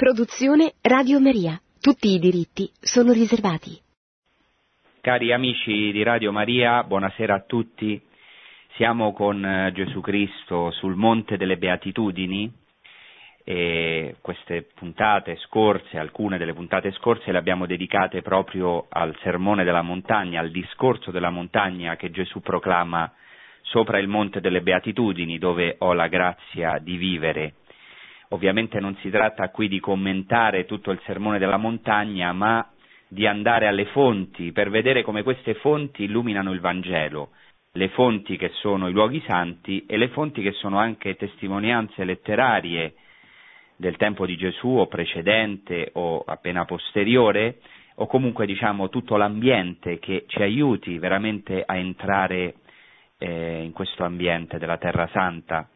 [0.00, 1.60] Produzione Radio Maria.
[1.78, 3.78] Tutti i diritti sono riservati.
[5.02, 8.00] Cari amici di Radio Maria, buonasera a tutti.
[8.76, 12.50] Siamo con eh, Gesù Cristo sul Monte delle Beatitudini
[13.44, 19.82] e queste puntate scorse, alcune delle puntate scorse le abbiamo dedicate proprio al sermone della
[19.82, 23.12] montagna, al discorso della montagna che Gesù proclama
[23.60, 27.52] sopra il Monte delle Beatitudini, dove ho la grazia di vivere
[28.32, 32.64] Ovviamente non si tratta qui di commentare tutto il sermone della montagna, ma
[33.08, 37.30] di andare alle fonti per vedere come queste fonti illuminano il Vangelo,
[37.72, 42.94] le fonti che sono i luoghi santi e le fonti che sono anche testimonianze letterarie
[43.74, 47.58] del tempo di Gesù o precedente o appena posteriore,
[47.96, 52.54] o comunque diciamo tutto l'ambiente che ci aiuti veramente a entrare
[53.18, 55.68] eh, in questo ambiente della Terra Santa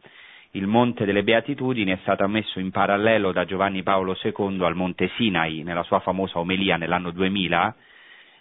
[0.55, 5.09] il Monte delle Beatitudini è stato messo in parallelo da Giovanni Paolo II al Monte
[5.15, 7.75] Sinai nella sua famosa omelia nell'anno 2000,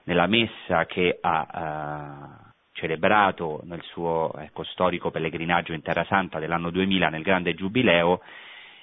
[0.05, 6.70] nella messa che ha eh, celebrato nel suo ecco, storico pellegrinaggio in Terra Santa dell'anno
[6.70, 8.20] 2000 nel grande giubileo,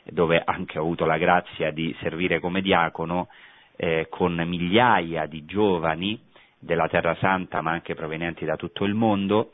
[0.04, 3.30] dove anche ho avuto la grazia di servire come diacono
[3.78, 6.20] eh, con migliaia di giovani
[6.60, 9.54] della Terra Santa ma anche provenienti da tutto il mondo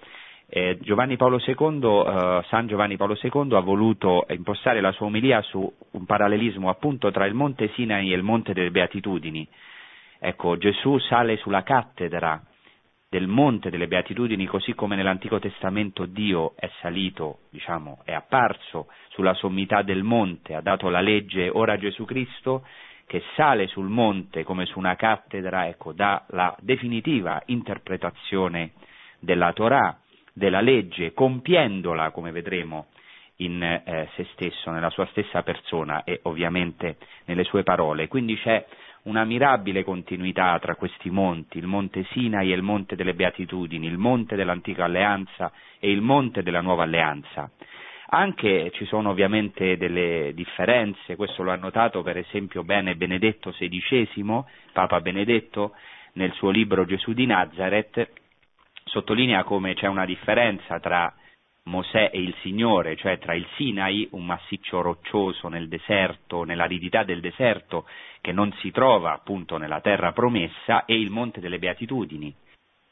[0.50, 5.72] eh, Giovanni II, eh, San Giovanni Paolo II ha voluto impostare la sua omelia su
[5.92, 9.48] un parallelismo appunto tra il Monte Sinai e il Monte delle Beatitudini.
[10.20, 12.42] Ecco, Gesù sale sulla cattedra
[13.10, 19.34] del Monte delle Beatitudini, così come nell'Antico Testamento Dio è salito, diciamo, è apparso sulla
[19.34, 22.66] sommità del monte, ha dato la legge, ora Gesù Cristo
[23.06, 28.72] che sale sul monte come su una cattedra, ecco, dà la definitiva interpretazione
[29.20, 29.98] della Torah
[30.38, 32.88] della legge, compiendola, come vedremo,
[33.38, 38.08] in eh, se stesso, nella sua stessa persona e ovviamente nelle sue parole.
[38.08, 38.64] Quindi c'è
[39.04, 43.98] una mirabile continuità tra questi monti, il monte Sinai e il monte delle Beatitudini, il
[43.98, 47.50] monte dell'antica alleanza e il monte della nuova alleanza.
[48.10, 54.44] Anche ci sono ovviamente delle differenze, questo lo ha notato per esempio bene Benedetto XVI,
[54.72, 55.74] Papa Benedetto,
[56.14, 58.27] nel suo libro Gesù di Nazareth,
[58.88, 61.14] sottolinea come c'è una differenza tra
[61.64, 67.20] Mosè e il Signore, cioè tra il Sinai, un massiccio roccioso nel deserto, nell'aridità del
[67.20, 67.86] deserto,
[68.22, 72.34] che non si trova appunto nella terra promessa, e il Monte delle Beatitudini,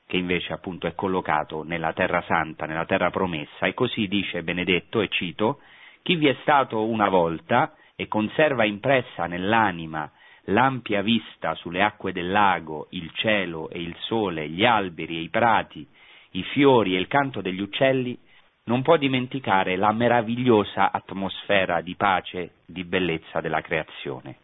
[0.05, 5.01] che invece appunto è collocato nella terra santa, nella terra promessa, e così dice Benedetto,
[5.01, 5.59] e cito,
[6.03, 10.11] chi vi è stato una volta e conserva impressa nell'anima
[10.45, 15.29] l'ampia vista sulle acque del lago, il cielo e il sole, gli alberi e i
[15.29, 15.88] prati,
[16.31, 18.17] i fiori e il canto degli uccelli,
[18.66, 24.38] non può dimenticare la meravigliosa atmosfera di pace, di bellezza della creazione.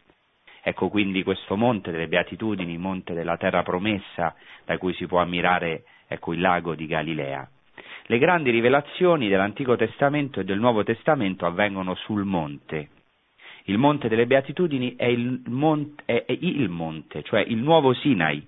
[0.62, 5.82] Ecco quindi questo monte delle beatitudini, monte della terra promessa, da cui si può ammirare
[6.06, 7.48] ecco, il lago di Galilea.
[8.06, 12.90] Le grandi rivelazioni dell'Antico Testamento e del Nuovo Testamento avvengono sul monte,
[13.64, 18.46] il monte delle beatitudini è il monte, è, è il monte cioè il nuovo Sinai.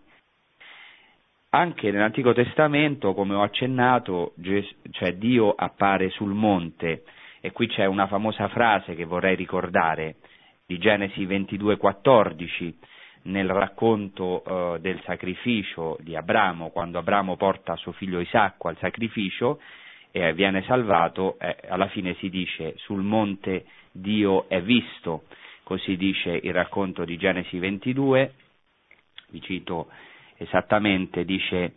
[1.50, 4.34] Anche nell'Antico Testamento, come ho accennato,
[4.90, 7.04] cioè Dio appare sul monte
[7.40, 10.16] e qui c'è una famosa frase che vorrei ricordare
[10.66, 12.74] di Genesi 22:14
[13.24, 19.60] nel racconto uh, del sacrificio di Abramo, quando Abramo porta suo figlio Isacco al sacrificio
[20.10, 23.64] e viene salvato, eh, alla fine si dice sul monte
[23.96, 25.22] Dio è visto,
[25.62, 28.32] così dice il racconto di Genesi 22,
[29.28, 29.86] vi cito
[30.36, 31.74] esattamente, dice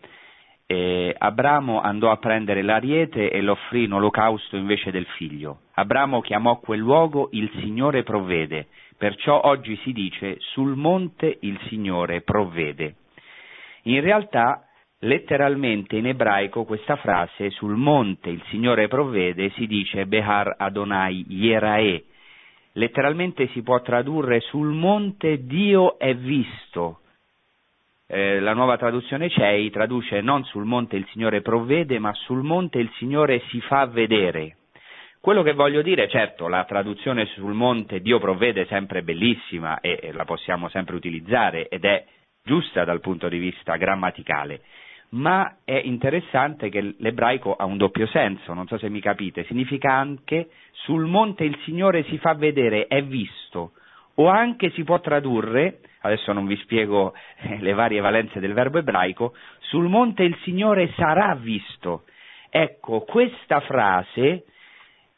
[0.66, 5.60] eh, Abramo andò a prendere l'ariete e l'offrì in olocausto invece del figlio.
[5.76, 8.68] Abramo chiamò quel luogo il Signore provvede,
[8.98, 12.96] perciò oggi si dice sul monte il Signore provvede.
[13.84, 14.68] In realtà
[15.02, 22.04] letteralmente in ebraico questa frase sul monte il Signore provvede si dice Behar Adonai Yerae,
[22.78, 27.02] letteralmente si può tradurre sul monte Dio è visto.
[28.08, 32.80] Eh, la nuova traduzione CEI traduce non sul monte il Signore provvede, ma sul monte
[32.80, 34.56] il Signore si fa vedere.
[35.20, 40.00] Quello che voglio dire, certo, la traduzione sul monte Dio provvede è sempre bellissima e,
[40.02, 42.06] e la possiamo sempre utilizzare ed è
[42.44, 44.62] giusta dal punto di vista grammaticale,
[45.10, 49.94] ma è interessante che l'ebraico ha un doppio senso, non so se mi capite, significa
[49.94, 53.72] anche sul monte il Signore si fa vedere, è visto,
[54.16, 58.80] o anche si può tradurre, adesso non vi spiego eh, le varie valenze del verbo
[58.80, 62.04] ebraico, sul monte il Signore sarà visto.
[62.50, 64.46] Ecco, questa frase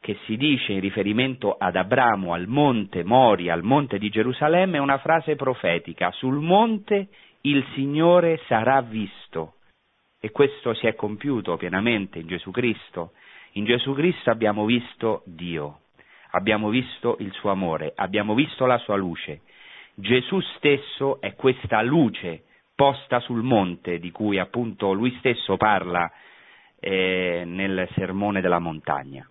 [0.02, 4.82] che si dice in riferimento ad Abramo, al monte Moria, al monte di Gerusalemme, è
[4.82, 6.12] una frase profetica.
[6.12, 7.10] Sul monte
[7.42, 9.56] il Signore sarà visto.
[10.20, 13.14] E questo si è compiuto pienamente in Gesù Cristo.
[13.54, 15.80] In Gesù Cristo abbiamo visto Dio,
[16.32, 19.42] abbiamo visto il suo amore, abbiamo visto la sua luce.
[19.96, 22.44] Gesù stesso è questa luce
[22.76, 26.12] posta sul monte di cui appunto lui stesso parla
[26.80, 29.28] eh, nel sermone della montagna.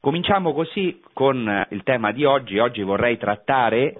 [0.00, 2.58] Cominciamo così con il tema di oggi.
[2.58, 3.94] Oggi vorrei trattare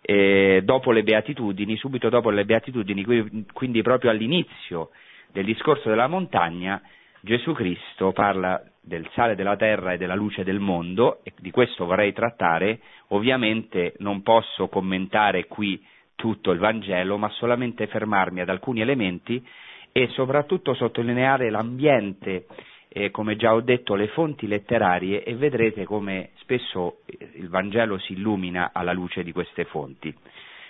[0.00, 3.04] eh, dopo le beatitudini, subito dopo le beatitudini,
[3.52, 4.90] quindi proprio all'inizio
[5.36, 6.80] del discorso della montagna,
[7.20, 11.84] Gesù Cristo parla del sale della terra e della luce del mondo e di questo
[11.84, 12.80] vorrei trattare.
[13.08, 15.84] Ovviamente non posso commentare qui
[16.14, 19.46] tutto il Vangelo, ma solamente fermarmi ad alcuni elementi
[19.92, 22.46] e soprattutto sottolineare l'ambiente,
[22.88, 27.98] eh, come già ho detto, le fonti letterarie e vedrete come spesso eh, il Vangelo
[27.98, 30.14] si illumina alla luce di queste fonti.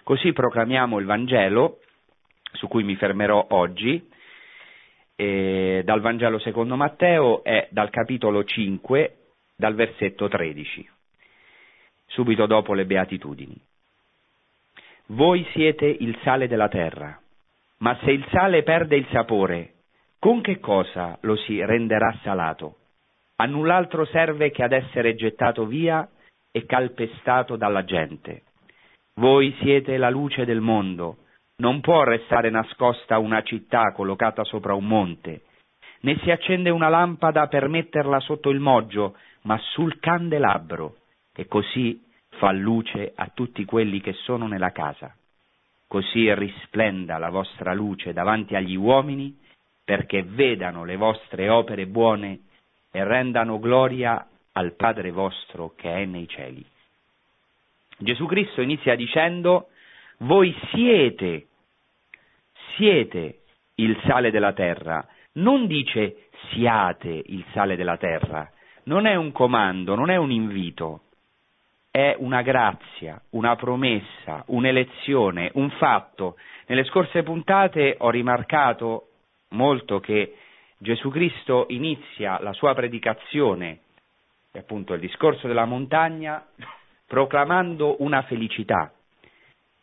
[0.02, 1.78] Così proclamiamo il Vangelo,
[2.50, 4.14] su cui mi fermerò oggi,
[5.16, 9.16] eh, dal Vangelo secondo Matteo è dal capitolo 5,
[9.56, 10.88] dal versetto 13,
[12.06, 13.58] subito dopo le beatitudini.
[15.06, 17.18] Voi siete il sale della terra,
[17.78, 19.72] ma se il sale perde il sapore,
[20.18, 22.76] con che cosa lo si renderà salato?
[23.36, 26.08] A null'altro serve che ad essere gettato via
[26.50, 28.42] e calpestato dalla gente.
[29.14, 31.18] Voi siete la luce del mondo,
[31.56, 35.42] non può restare nascosta una città collocata sopra un monte,
[36.00, 40.96] né si accende una lampada per metterla sotto il moggio, ma sul candelabro,
[41.34, 42.02] e così
[42.36, 45.14] fa luce a tutti quelli che sono nella casa.
[45.88, 49.38] Così risplenda la vostra luce davanti agli uomini,
[49.84, 52.40] perché vedano le vostre opere buone
[52.90, 56.64] e rendano gloria al Padre vostro che è nei cieli.
[57.98, 59.68] Gesù Cristo inizia dicendo
[60.18, 61.46] voi siete,
[62.76, 63.40] siete
[63.76, 68.50] il sale della terra, non dice siate il sale della terra,
[68.84, 71.02] non è un comando, non è un invito,
[71.90, 76.36] è una grazia, una promessa, un'elezione, un fatto.
[76.66, 79.08] Nelle scorse puntate ho rimarcato
[79.50, 80.36] molto che
[80.78, 83.80] Gesù Cristo inizia la sua predicazione,
[84.52, 86.44] appunto il discorso della montagna,
[87.06, 88.92] proclamando una felicità,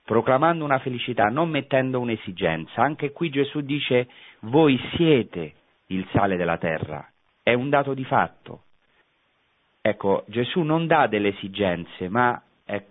[0.06, 2.82] proclamando una felicità, non mettendo un'esigenza.
[2.82, 4.08] Anche qui Gesù dice
[4.42, 5.54] voi siete
[5.88, 7.08] il sale della terra,
[7.42, 8.64] è un dato di fatto.
[9.82, 12.86] Ecco, Gesù non dà delle esigenze, ma eh,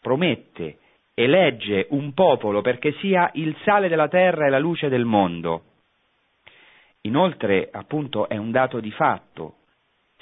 [0.00, 0.78] promette,
[1.14, 5.64] elegge un popolo perché sia il sale della terra e la luce del mondo.
[7.02, 9.56] Inoltre, appunto, è un dato di fatto.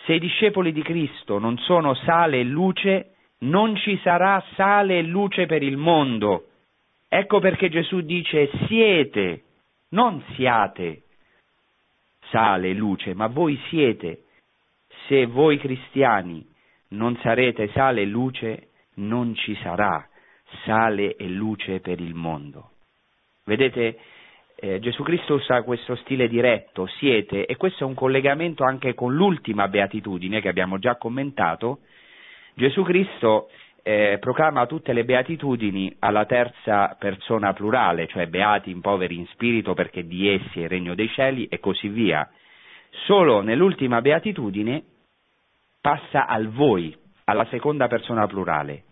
[0.05, 3.12] Se i discepoli di Cristo non sono sale e luce,
[3.43, 6.49] non ci sarà sale e luce per il mondo.
[7.09, 9.43] Ecco perché Gesù dice siete,
[9.91, 11.03] non siate
[12.31, 14.25] sale e luce, ma voi siete.
[15.07, 16.47] Se voi cristiani
[16.89, 20.07] non sarete sale e luce, non ci sarà
[20.65, 22.71] sale e luce per il mondo.
[23.45, 23.99] Vedete,
[24.57, 29.15] eh, Gesù Cristo usa questo stile diretto, siete, e questo è un collegamento anche con
[29.15, 31.81] l'ultima beatitudine che abbiamo già commentato,
[32.55, 33.49] Gesù Cristo
[33.83, 39.75] eh, proclama tutte le beatitudini alla terza persona plurale, cioè beati in poveri in spirito
[39.75, 42.29] perché di essi è il regno dei cieli e così via.
[43.07, 44.83] Solo nell'ultima beatitudine
[45.81, 48.85] passa al voi, alla seconda persona plurale.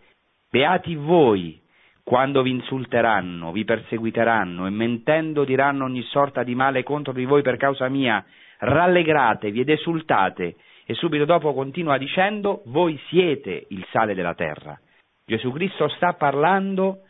[0.49, 1.59] Beati voi
[2.03, 7.41] quando vi insulteranno, vi perseguiteranno e mentendo diranno ogni sorta di male contro di voi
[7.41, 8.25] per causa mia,
[8.57, 14.79] rallegratevi ed esultate e subito dopo continua dicendo voi siete il sale della terra.
[15.25, 17.03] Gesù Cristo sta parlando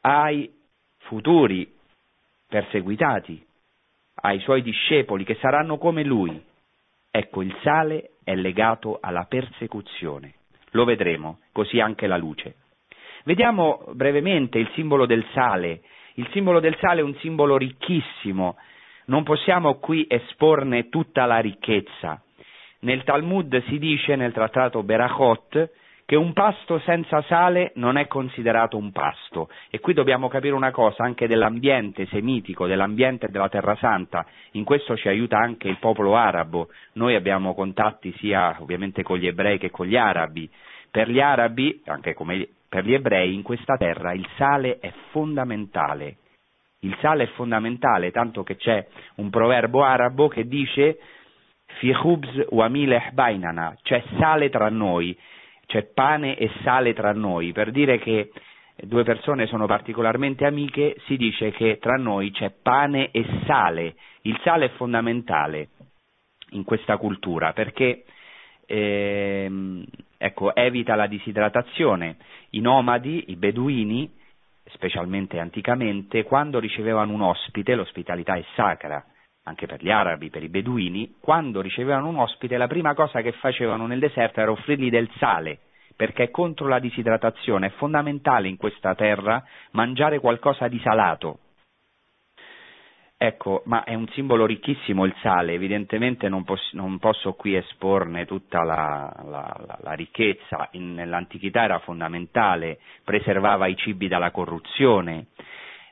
[0.00, 0.50] ai
[0.98, 1.70] futuri
[2.48, 3.44] perseguitati,
[4.22, 6.42] ai suoi discepoli che saranno come lui.
[7.10, 10.34] Ecco, il sale è legato alla persecuzione.
[10.72, 12.56] Lo vedremo, così anche la luce.
[13.24, 15.82] Vediamo brevemente il simbolo del sale.
[16.14, 18.56] Il simbolo del sale è un simbolo ricchissimo,
[19.06, 22.22] non possiamo qui esporne tutta la ricchezza.
[22.80, 25.70] Nel Talmud si dice, nel trattato Berachot,
[26.08, 29.50] che un pasto senza sale non è considerato un pasto.
[29.68, 34.24] E qui dobbiamo capire una cosa anche dell'ambiente semitico, dell'ambiente della Terra Santa.
[34.52, 36.68] In questo ci aiuta anche il popolo arabo.
[36.94, 40.48] Noi abbiamo contatti sia ovviamente con gli ebrei che con gli arabi.
[40.90, 46.16] Per gli arabi, anche come per gli ebrei, in questa terra il sale è fondamentale.
[46.80, 50.98] Il sale è fondamentale, tanto che c'è un proverbo arabo che dice
[51.78, 55.16] fi khubz wa mileh bainana, c'è sale tra noi,
[55.66, 58.30] c'è pane e sale tra noi, per dire che
[58.76, 63.94] due persone sono particolarmente amiche, si dice che tra noi c'è pane e sale.
[64.22, 65.68] Il sale è fondamentale
[66.50, 68.04] in questa cultura perché
[68.66, 69.84] ehm,
[70.16, 72.16] ecco, evita la disidratazione.
[72.50, 74.10] I nomadi, i beduini,
[74.70, 79.04] specialmente anticamente, quando ricevevano un ospite, l'ospitalità è sacra,
[79.48, 83.32] anche per gli arabi, per i beduini, quando ricevevano un ospite la prima cosa che
[83.32, 85.58] facevano nel deserto era offrirgli del sale,
[85.96, 91.40] perché contro la disidratazione, è fondamentale in questa terra mangiare qualcosa di salato,
[93.20, 98.26] Ecco, ma è un simbolo ricchissimo il sale, evidentemente non, poss- non posso qui esporne
[98.26, 105.26] tutta la, la, la, la ricchezza, In, nell'antichità era fondamentale, preservava i cibi dalla corruzione,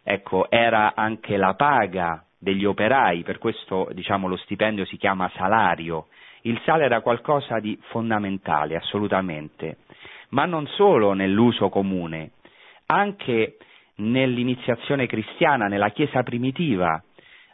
[0.05, 6.07] ecco, era anche la paga degli operai, per questo diciamo, lo stipendio si chiama salario,
[6.43, 9.79] il sale era qualcosa di fondamentale, assolutamente,
[10.29, 12.31] ma non solo nell'uso comune,
[12.87, 13.57] anche
[13.97, 17.03] nell'iniziazione cristiana, nella Chiesa primitiva,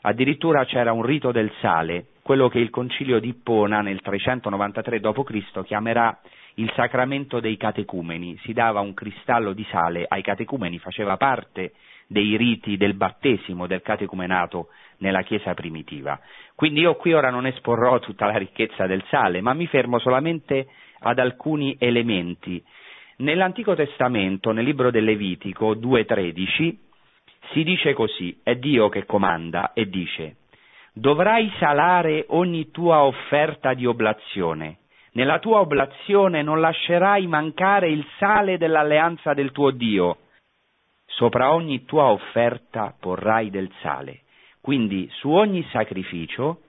[0.04, 5.62] Addirittura c'era un rito del sale, quello che il concilio di Ippona nel 393 d.C.
[5.62, 6.18] chiamerà
[6.54, 8.36] il sacramento dei catecumeni.
[8.42, 11.74] Si dava un cristallo di sale ai catecumeni, faceva parte
[12.12, 16.18] dei riti del battesimo, del catecumenato nella Chiesa primitiva.
[16.54, 20.68] Quindi io qui ora non esporrò tutta la ricchezza del sale, ma mi fermo solamente
[21.00, 22.62] ad alcuni elementi.
[23.16, 26.76] Nell'Antico Testamento, nel libro del Levitico 2.13,
[27.52, 30.36] si dice così, è Dio che comanda e dice,
[30.92, 34.78] dovrai salare ogni tua offerta di oblazione.
[35.12, 40.16] Nella tua oblazione non lascerai mancare il sale dell'alleanza del tuo Dio.
[41.14, 44.20] Sopra ogni tua offerta porrai del sale.
[44.60, 46.62] Quindi su ogni sacrificio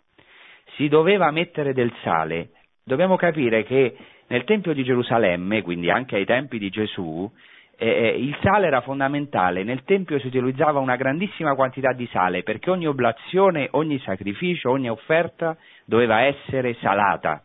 [0.76, 2.50] si doveva mettere del sale.
[2.84, 3.96] Dobbiamo capire che
[4.28, 7.30] nel Tempio di Gerusalemme, quindi anche ai tempi di Gesù,
[7.78, 12.70] eh, il sale era fondamentale, nel Tempio si utilizzava una grandissima quantità di sale perché
[12.70, 17.44] ogni oblazione, ogni sacrificio, ogni offerta doveva essere salata.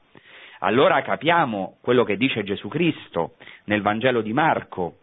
[0.61, 4.97] Allora capiamo quello che dice Gesù Cristo nel Vangelo di Marco.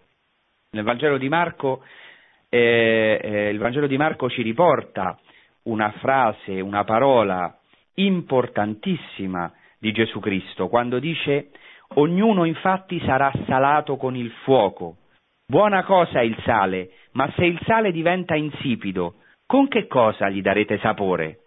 [0.76, 1.84] Nel Vangelo di Marco,
[2.50, 5.18] eh, eh, il Vangelo di Marco ci riporta
[5.64, 7.58] una frase, una parola
[7.96, 11.52] importantissima di Gesù Cristo, quando dice
[11.96, 14.98] ognuno infatti sarà salato con il fuoco
[15.48, 20.42] Buona cosa è il sale, ma se il sale diventa insipido, con che cosa gli
[20.42, 21.42] darete sapore?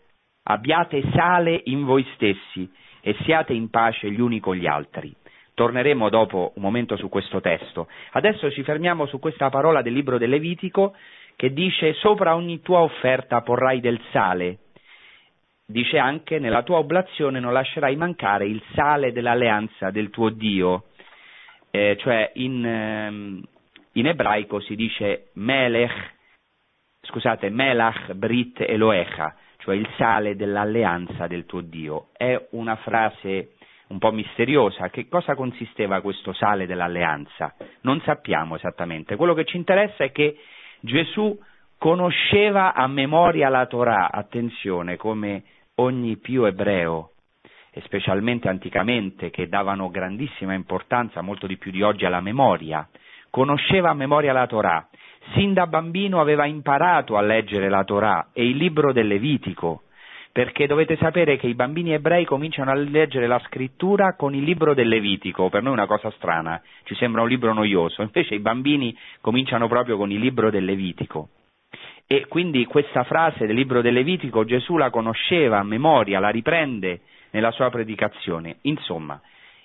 [0.44, 2.70] Abbiate sale in voi stessi
[3.00, 5.12] e siate in pace gli uni con gli altri.
[5.58, 7.88] Torneremo dopo un momento su questo testo.
[8.12, 10.94] Adesso ci fermiamo su questa parola del libro del Levitico
[11.34, 14.58] che dice sopra ogni tua offerta porrai del sale.
[15.66, 20.84] Dice anche nella tua oblazione non lascerai mancare il sale dell'alleanza del tuo Dio.
[21.72, 23.42] Eh, cioè in, ehm,
[23.94, 26.14] in ebraico si dice Melech,
[27.00, 32.10] scusate, Melach Brit Eloecha, cioè il sale dell'alleanza del tuo Dio.
[32.12, 33.54] È una frase
[33.88, 34.88] un po' misteriosa.
[34.90, 37.54] Che cosa consisteva questo sale dell'alleanza?
[37.83, 39.16] Non sappiamo esattamente.
[39.16, 40.37] Quello che ci interessa è che
[40.80, 41.38] Gesù
[41.78, 45.45] conosceva a memoria la Torah, attenzione, come
[45.76, 47.12] ogni più ebreo,
[47.71, 52.88] e specialmente anticamente, che davano grandissima importanza, molto di più di oggi, alla memoria
[53.30, 54.88] conosceva a memoria la Torah,
[55.35, 59.83] sin da bambino aveva imparato a leggere la Torah e il libro del Levitico,
[60.38, 64.73] perché dovete sapere che i bambini ebrei cominciano a leggere la scrittura con il libro
[64.73, 68.38] del Levitico, per noi è una cosa strana, ci sembra un libro noioso, invece i
[68.38, 71.30] bambini cominciano proprio con il libro del Levitico.
[72.07, 77.00] E quindi questa frase del libro del Levitico Gesù la conosceva a memoria, la riprende
[77.30, 78.59] nella sua predicazione.
[78.62, 79.21] Insomma,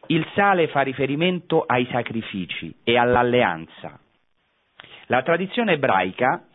[0.07, 3.99] il sale fa riferimento ai sacrifici e all'alleanza.
[5.05, 6.45] La tradizione ebraica,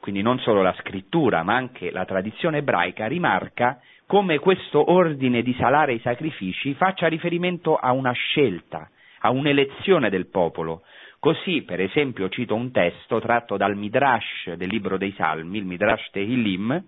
[0.00, 5.54] quindi non solo la scrittura, ma anche la tradizione ebraica, rimarca come questo ordine di
[5.54, 10.82] salare i sacrifici faccia riferimento a una scelta, a un'elezione del popolo.
[11.18, 16.10] Così, per esempio, cito un testo tratto dal Midrash del libro dei Salmi, il Midrash
[16.10, 16.84] Tehillim,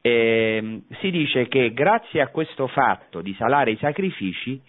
[0.00, 4.60] eh, si dice che grazie a questo fatto di salare i sacrifici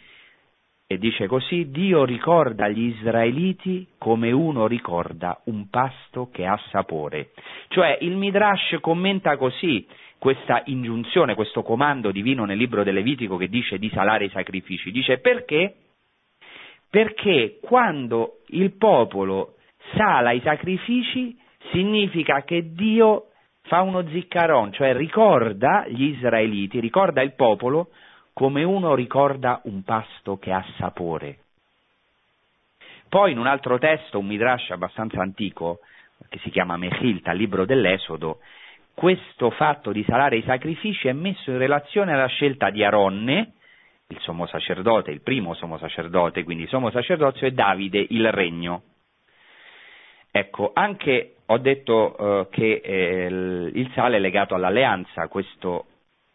[0.87, 7.31] e dice così, Dio ricorda gli israeliti come uno ricorda un pasto che ha sapore.
[7.69, 9.87] Cioè il Midrash commenta così
[10.19, 14.91] questa ingiunzione, questo comando divino nel libro del Levitico che dice di salare i sacrifici.
[14.91, 15.75] Dice perché?
[16.87, 19.55] Perché quando il popolo
[19.95, 21.35] sala i sacrifici
[21.71, 23.29] significa che Dio
[23.63, 27.89] fa uno ziccaron, cioè ricorda gli israeliti, ricorda il popolo
[28.35, 31.37] come uno ricorda un pasto che ha sapore.
[33.07, 35.79] Poi in un altro testo, un midrash abbastanza antico,
[36.27, 38.39] che si chiama Mechilta, libro dell'Esodo,
[38.93, 43.53] questo fatto di salare i sacrifici è messo in relazione alla scelta di Aronne,
[44.07, 48.83] il sommo sacerdote, il primo sommo sacerdote, quindi sommo sacerdozio, e Davide, il regno.
[50.29, 55.85] Ecco, anche ho detto eh, che eh, il sale è legato all'alleanza, questo,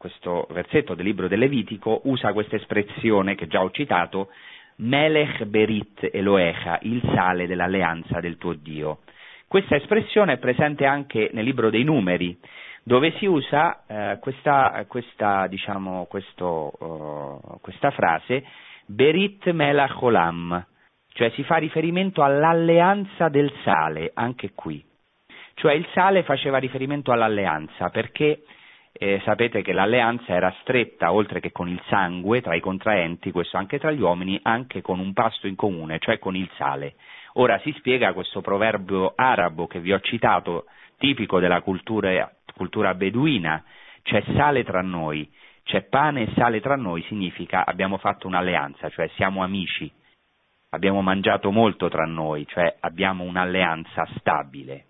[0.01, 4.31] questo versetto del libro del Levitico usa questa espressione che già ho citato,
[4.77, 9.01] Melech Berit Eloecha, il sale dell'alleanza del tuo Dio.
[9.47, 12.35] Questa espressione è presente anche nel libro dei numeri,
[12.83, 18.43] dove si usa eh, questa, questa, diciamo, questo, uh, questa, frase
[18.87, 20.67] Berit Melach Olam,
[21.13, 24.83] cioè si fa riferimento all'alleanza del sale, anche qui.
[25.53, 28.45] Cioè il sale faceva riferimento all'alleanza, perché
[28.93, 33.57] eh, sapete che l'alleanza era stretta, oltre che con il sangue tra i contraenti, questo
[33.57, 36.95] anche tra gli uomini, anche con un pasto in comune, cioè con il sale.
[37.35, 40.65] Ora si spiega questo proverbio arabo che vi ho citato,
[40.99, 43.63] tipico della cultura, cultura beduina,
[44.03, 45.31] c'è sale tra noi,
[45.63, 49.91] c'è pane e sale tra noi, significa abbiamo fatto un'alleanza, cioè siamo amici,
[50.71, 54.87] abbiamo mangiato molto tra noi, cioè abbiamo un'alleanza stabile.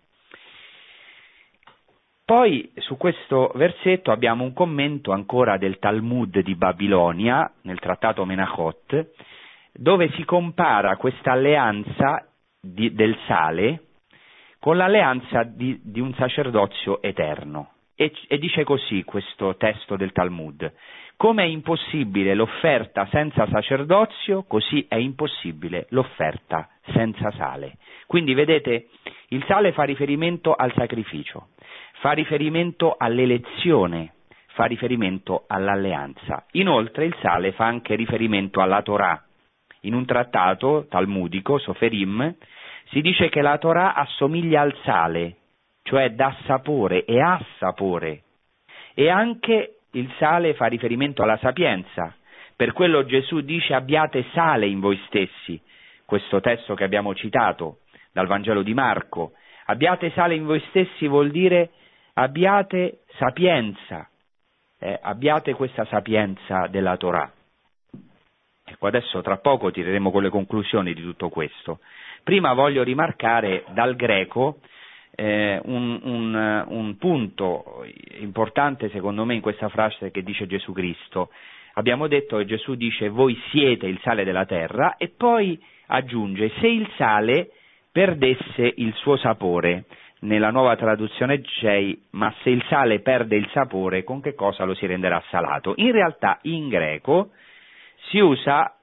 [2.30, 9.10] Poi su questo versetto abbiamo un commento ancora del Talmud di Babilonia, nel trattato Menachot,
[9.72, 12.24] dove si compara questa alleanza
[12.60, 13.86] di, del sale
[14.60, 17.72] con l'alleanza di, di un sacerdozio eterno.
[17.96, 20.72] E, e, dice così questo testo del Talmud.
[21.16, 27.78] Come è impossibile l'offerta senza sacerdozio, così è impossibile l'offerta senza sale.
[28.06, 28.86] Quindi vedete,
[29.30, 31.48] il sale fa riferimento al sacrificio,
[32.00, 34.14] fa riferimento all'elezione,
[34.54, 36.46] fa riferimento all'alleanza.
[36.52, 39.22] Inoltre il sale fa anche riferimento alla Torah.
[39.82, 42.34] In un trattato talmudico, Soferim,
[42.88, 45.36] si dice che la Torah assomiglia al sale,
[45.82, 48.22] cioè dà sapore e ha sapore.
[48.94, 52.14] E anche il sale fa riferimento alla sapienza.
[52.56, 55.60] Per quello Gesù dice abbiate sale in voi stessi,
[56.06, 57.80] questo testo che abbiamo citato
[58.12, 59.32] dal Vangelo di Marco.
[59.66, 61.70] Abbiate sale in voi stessi vuol dire
[62.22, 64.06] abbiate sapienza,
[64.78, 67.32] eh, abbiate questa sapienza della Torah.
[68.62, 71.80] Ecco, adesso tra poco tireremo con le conclusioni di tutto questo.
[72.22, 74.58] Prima voglio rimarcare dal greco
[75.16, 77.84] eh, un, un, un, punto
[78.18, 81.30] importante secondo me in questa frase che dice Gesù Cristo.
[81.74, 86.66] Abbiamo detto che Gesù dice voi siete il sale della terra e poi aggiunge se
[86.68, 87.50] il sale
[87.90, 89.86] perdesse il suo sapore.
[90.22, 94.74] Nella nuova traduzione c'è ma se il sale perde il sapore con che cosa lo
[94.74, 95.72] si renderà salato?
[95.76, 97.30] In realtà in greco
[98.10, 98.74] si usa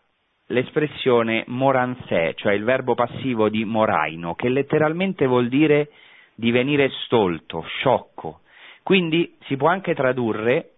[0.48, 5.90] l'espressione moranzè, cioè il verbo passivo di moraino, che letteralmente vuol dire
[6.34, 8.42] divenire stolto, sciocco.
[8.82, 10.72] Quindi si può anche tradurre,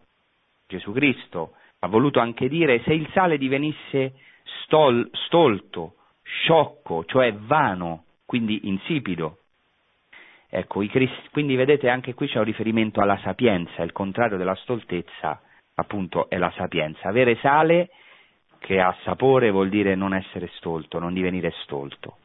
[0.68, 4.16] Gesù Cristo ha voluto anche dire, se il sale divenisse
[4.64, 9.38] stol, stolto, sciocco, cioè vano, quindi insipido.
[10.50, 15.42] Ecco, Cristi, quindi vedete anche qui c'è un riferimento alla sapienza, il contrario della stoltezza
[15.76, 17.08] appunto è la sapienza.
[17.08, 17.90] Avere sale
[18.60, 22.18] che ha sapore vuol dire non essere stolto, non divenire stolto.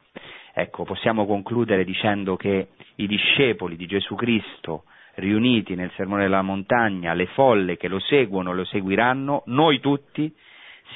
[0.53, 4.85] Ecco, possiamo concludere dicendo che i discepoli di Gesù Cristo
[5.17, 10.33] riuniti nel Sermone della Montagna, le folle che lo seguono, lo seguiranno, noi tutti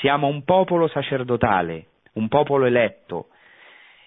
[0.01, 3.29] siamo un popolo sacerdotale, un popolo eletto,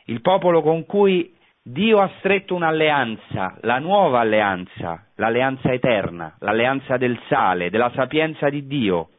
[0.06, 7.22] il popolo con cui Dio ha stretto un'alleanza, la nuova alleanza, l'alleanza eterna, l'alleanza del
[7.28, 9.10] sale, della sapienza di Dio,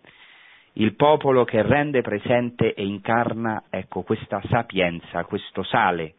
[0.74, 6.14] il popolo che rende presente e incarna, ecco, questa sapienza, questo sale.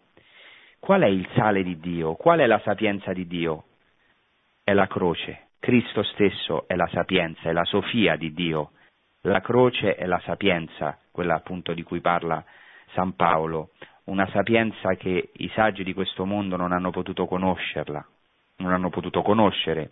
[0.80, 2.14] Qual è il sale di Dio?
[2.16, 3.66] Qual è la sapienza di Dio?
[4.64, 5.48] È la croce.
[5.60, 8.72] Cristo stesso è la sapienza, è la sofia di Dio.
[9.24, 12.42] La croce è la sapienza, quella appunto di cui parla
[12.94, 13.72] San Paolo,
[14.06, 18.06] una sapienza che i saggi di questo mondo non hanno potuto conoscerla,
[18.58, 19.92] non hanno potuto conoscere.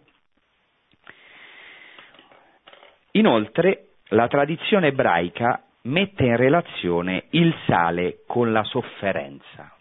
[3.11, 9.75] Inoltre, la tradizione ebraica mette in relazione il sale con la sofferenza.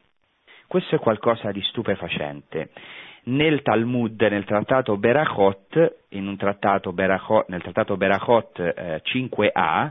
[0.67, 2.71] Questo è qualcosa di stupefacente.
[3.25, 5.97] Nel Talmud, nel trattato Berachot,
[6.37, 9.91] trattato Berachot nel trattato Berachot eh, 5a,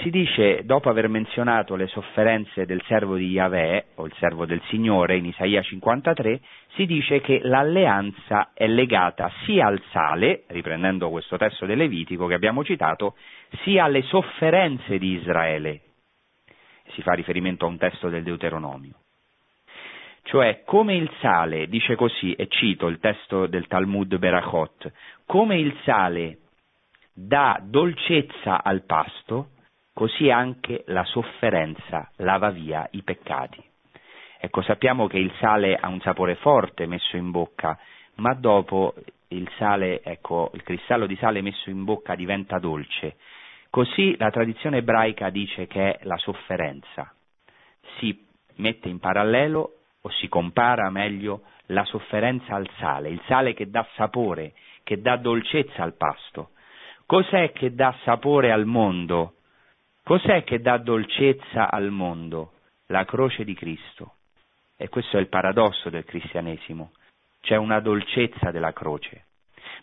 [0.00, 4.62] si dice, dopo aver menzionato le sofferenze del servo di Yahweh, o il servo del
[4.68, 6.40] Signore, in Isaia 53,
[6.74, 12.34] si dice che l'alleanza è legata sia al sale, riprendendo questo testo del Levitico che
[12.34, 13.16] abbiamo citato,
[13.62, 15.80] sia alle sofferenze di Israele.
[16.92, 18.94] Si fa riferimento a un testo del Deuteronomio.
[20.22, 24.92] Cioè, come il sale, dice così, e cito il testo del Talmud Berachot,
[25.26, 26.39] come il sale
[27.26, 29.50] dà dolcezza al pasto,
[29.92, 33.62] così anche la sofferenza lava via i peccati.
[34.38, 37.78] Ecco, sappiamo che il sale ha un sapore forte messo in bocca,
[38.16, 38.94] ma dopo
[39.28, 43.16] il sale, ecco, il cristallo di sale messo in bocca diventa dolce.
[43.68, 47.12] Così la tradizione ebraica dice che è la sofferenza.
[47.98, 53.68] Si mette in parallelo o si compara meglio la sofferenza al sale, il sale che
[53.68, 56.52] dà sapore, che dà dolcezza al pasto.
[57.10, 59.34] Cos'è che dà sapore al mondo?
[60.04, 62.52] Cos'è che dà dolcezza al mondo?
[62.86, 64.12] La croce di Cristo.
[64.76, 66.92] E questo è il paradosso del cristianesimo.
[67.40, 69.24] C'è una dolcezza della croce.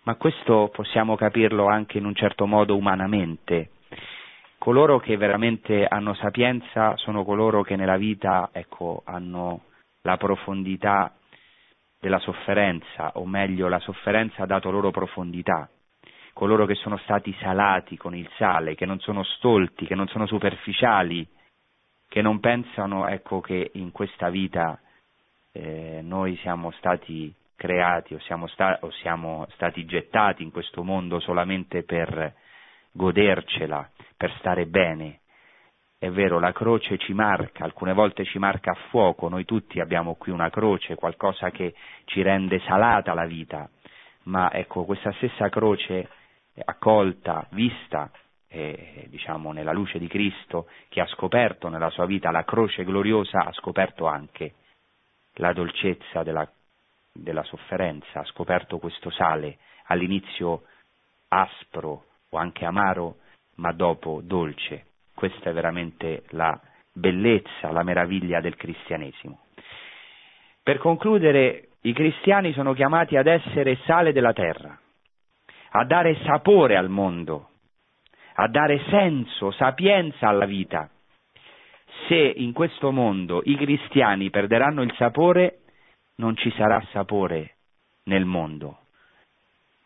[0.04, 3.72] Ma questo possiamo capirlo anche in un certo modo umanamente.
[4.58, 9.64] Coloro che veramente hanno sapienza sono coloro che nella vita, ecco, hanno
[10.04, 11.14] la profondità
[12.00, 15.70] della sofferenza, o meglio, la sofferenza ha dato loro profondità
[16.38, 20.28] coloro che sono stati salati con il sale, che non sono stolti, che non sono
[20.28, 21.28] superficiali,
[22.08, 24.80] che non pensano ecco, che in questa vita
[25.52, 31.20] eh, noi siamo stati creati o siamo, sta- o siamo stati gettati in questo mondo
[31.20, 32.36] solamente per
[32.92, 35.22] godercela, per stare bene.
[35.98, 40.14] È vero, la croce ci marca, alcune volte ci marca a fuoco, noi tutti abbiamo
[40.14, 41.74] qui una croce, qualcosa che
[42.06, 43.68] ci rende salata la vita,
[44.26, 46.10] ma ecco, questa stessa croce
[46.66, 48.12] accolta, vista,
[48.48, 53.46] eh, diciamo, nella luce di Cristo, che ha scoperto nella sua vita la croce gloriosa,
[53.46, 54.54] ha scoperto anche
[55.34, 56.50] la dolcezza della,
[57.12, 60.64] della sofferenza, ha scoperto questo sale, all'inizio
[61.30, 63.18] aspro o anche amaro,
[63.56, 64.86] ma dopo dolce.
[65.14, 66.60] Questa è veramente la
[66.92, 69.40] bellezza, la meraviglia del cristianesimo.
[70.64, 74.78] Per concludere, i cristiani sono chiamati ad essere sale della terra
[75.78, 77.50] a dare sapore al mondo,
[78.34, 80.90] a dare senso, sapienza alla vita.
[82.08, 85.60] Se in questo mondo i cristiani perderanno il sapore,
[86.16, 87.58] non ci sarà sapore
[88.06, 88.80] nel mondo.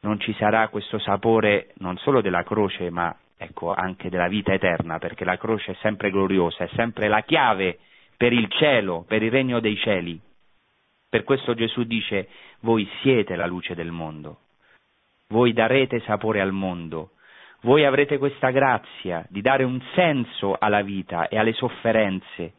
[0.01, 4.97] Non ci sarà questo sapore non solo della croce, ma ecco, anche della vita eterna,
[4.97, 7.80] perché la croce è sempre gloriosa, è sempre la chiave
[8.15, 10.17] per il cielo, per il regno dei cieli.
[11.10, 12.30] Per questo Gesù dice,
[12.62, 14.39] voi siete la luce del mondo
[15.31, 17.11] voi darete sapore al mondo,
[17.61, 22.53] voi avrete questa grazia di dare un senso alla vita e alle sofferenze,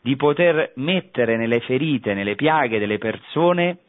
[0.00, 3.80] di poter mettere nelle ferite, nelle piaghe delle persone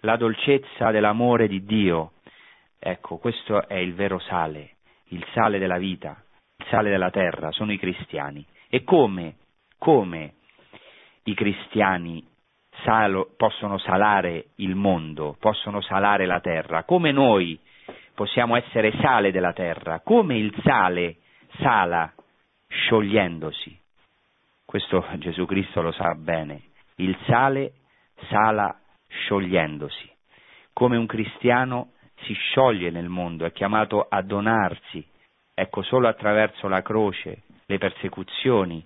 [0.00, 2.12] la dolcezza dell'amore di Dio.
[2.78, 4.76] Ecco, questo è il vero sale,
[5.08, 6.20] il sale della vita,
[6.58, 8.44] il sale della terra, sono i cristiani.
[8.68, 9.36] E come,
[9.78, 10.34] come
[11.24, 12.26] i cristiani
[12.82, 17.58] salo, possono salare il mondo, possono salare la terra, come noi
[18.14, 21.16] possiamo essere sale della terra, come il sale
[21.58, 22.12] sala
[22.68, 23.78] sciogliendosi.
[24.64, 26.62] Questo Gesù Cristo lo sa bene.
[26.96, 27.72] Il sale
[28.28, 28.76] sala
[29.08, 30.10] sciogliendosi.
[30.72, 35.04] Come un cristiano si scioglie nel mondo, è chiamato a donarsi.
[35.54, 38.84] Ecco, solo attraverso la croce, le persecuzioni,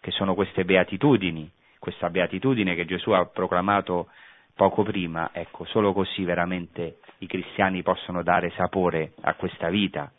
[0.00, 4.08] che sono queste beatitudini, questa beatitudine che Gesù ha proclamato
[4.54, 10.10] poco prima, ecco, solo così veramente i cristiani possono dare sapore a questa vita.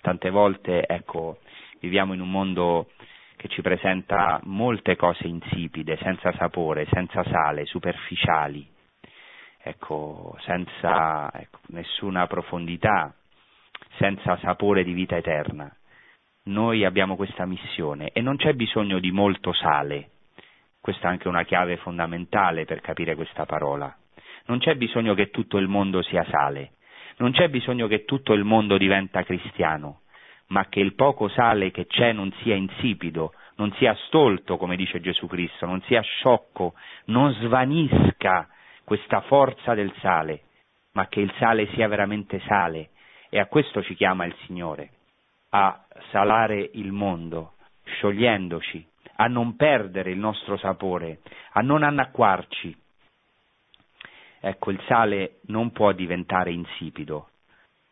[0.00, 1.38] Tante volte, ecco,
[1.80, 2.90] viviamo in un mondo
[3.36, 8.66] che ci presenta molte cose insipide, senza sapore, senza sale, superficiali,
[9.62, 13.14] ecco, senza ecco, nessuna profondità,
[13.98, 15.74] senza sapore di vita eterna.
[16.46, 20.10] Noi abbiamo questa missione e non c'è bisogno di molto sale,
[20.80, 23.96] questa è anche una chiave fondamentale per capire questa parola.
[24.46, 26.72] Non c'è bisogno che tutto il mondo sia sale,
[27.16, 30.00] non c'è bisogno che tutto il mondo diventa cristiano,
[30.48, 35.00] ma che il poco sale che c'è non sia insipido, non sia stolto, come dice
[35.00, 36.74] Gesù Cristo, non sia sciocco,
[37.06, 38.48] non svanisca
[38.84, 40.42] questa forza del sale,
[40.92, 42.90] ma che il sale sia veramente sale.
[43.30, 44.90] E a questo ci chiama il Signore,
[45.50, 47.54] a salare il mondo,
[47.84, 51.20] sciogliendoci, a non perdere il nostro sapore,
[51.52, 52.76] a non annacquarci,
[54.46, 57.28] Ecco, il sale non può diventare insipido,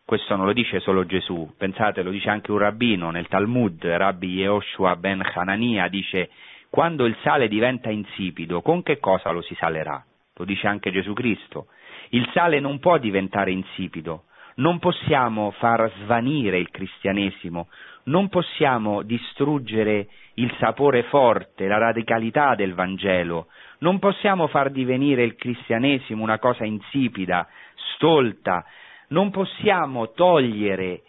[0.04, 4.34] questo non lo dice solo Gesù, pensate, lo dice anche un rabbino nel Talmud, Rabbi
[4.34, 6.28] Yehoshua ben Hanania, dice
[6.68, 10.04] quando il sale diventa insipido, con che cosa lo si salerà?
[10.34, 11.68] Lo dice anche Gesù Cristo.
[12.10, 14.24] Il sale non può diventare insipido,
[14.56, 17.68] non possiamo far svanire il cristianesimo,
[18.04, 25.34] non possiamo distruggere il sapore forte, la radicalità del Vangelo, non possiamo far divenire il
[25.34, 27.46] cristianesimo una cosa insipida,
[27.94, 28.64] stolta,
[29.08, 31.02] non possiamo togliere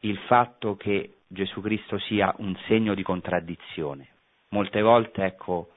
[0.00, 4.08] il fatto che Gesù Cristo sia un segno di contraddizione.
[4.50, 5.70] Molte volte, ecco,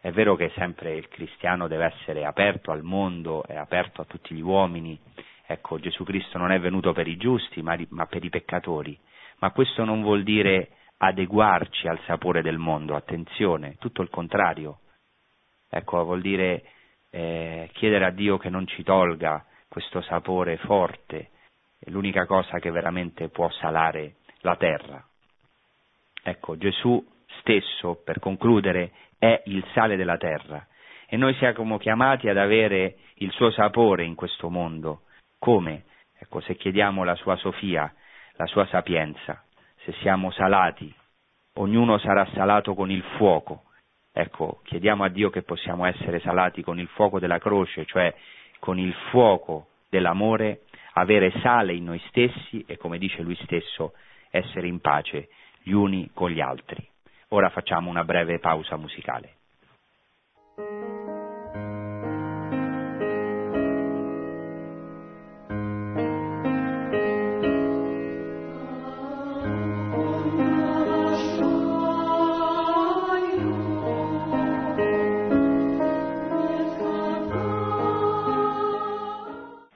[0.00, 4.34] è vero che sempre il cristiano deve essere aperto al mondo, è aperto a tutti
[4.34, 4.98] gli uomini,
[5.46, 8.98] ecco, Gesù Cristo non è venuto per i giusti, ma, ma per i peccatori,
[9.38, 14.80] ma questo non vuol dire adeguarci al sapore del mondo, attenzione, tutto il contrario.
[15.68, 16.62] Ecco, vuol dire
[17.10, 21.30] eh, chiedere a Dio che non ci tolga questo sapore forte,
[21.78, 25.04] è l'unica cosa che veramente può salare la terra.
[26.22, 27.04] Ecco, Gesù
[27.40, 30.66] stesso, per concludere, è il sale della terra
[31.06, 35.02] e noi siamo chiamati ad avere il suo sapore in questo mondo.
[35.38, 35.84] Come?
[36.18, 37.92] Ecco, se chiediamo la sua Sofia,
[38.36, 39.42] la sua sapienza,
[39.84, 40.92] se siamo salati,
[41.54, 43.64] ognuno sarà salato con il fuoco.
[44.12, 48.14] Ecco, chiediamo a Dio che possiamo essere salati con il fuoco della croce, cioè
[48.58, 50.62] con il fuoco dell'amore,
[50.94, 53.94] avere sale in noi stessi e, come dice lui stesso,
[54.30, 55.28] essere in pace
[55.62, 56.86] gli uni con gli altri.
[57.28, 59.34] Ora facciamo una breve pausa musicale.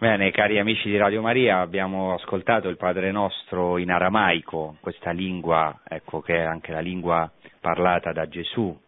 [0.01, 5.81] Bene, cari amici di Radio Maria, abbiamo ascoltato il Padre Nostro in aramaico, questa lingua,
[5.83, 8.79] ecco, che è anche la lingua parlata da Gesù.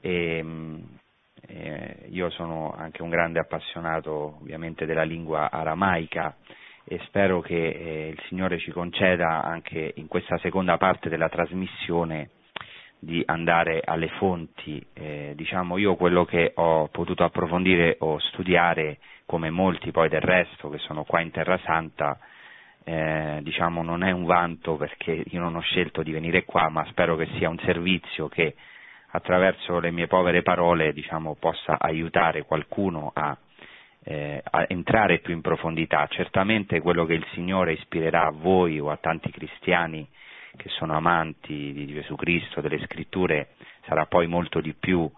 [0.00, 0.44] E,
[1.48, 6.36] e io sono anche un grande appassionato ovviamente della lingua aramaica
[6.84, 12.30] e spero che eh, il Signore ci conceda anche in questa seconda parte della trasmissione
[13.00, 14.80] di andare alle fonti.
[14.92, 18.98] Eh, diciamo io quello che ho potuto approfondire o studiare
[19.30, 22.18] come molti poi del resto che sono qua in Terra Santa,
[22.82, 26.84] eh, diciamo non è un vanto perché io non ho scelto di venire qua, ma
[26.86, 28.56] spero che sia un servizio che
[29.12, 33.38] attraverso le mie povere parole diciamo, possa aiutare qualcuno a,
[34.02, 36.08] eh, a, entrare più in profondità.
[36.08, 40.04] Certamente quello che il Signore ispirerà a voi o a tanti cristiani
[40.56, 43.50] che sono amanti di Gesù Cristo, delle scritture,
[43.86, 45.08] sarà poi molto di più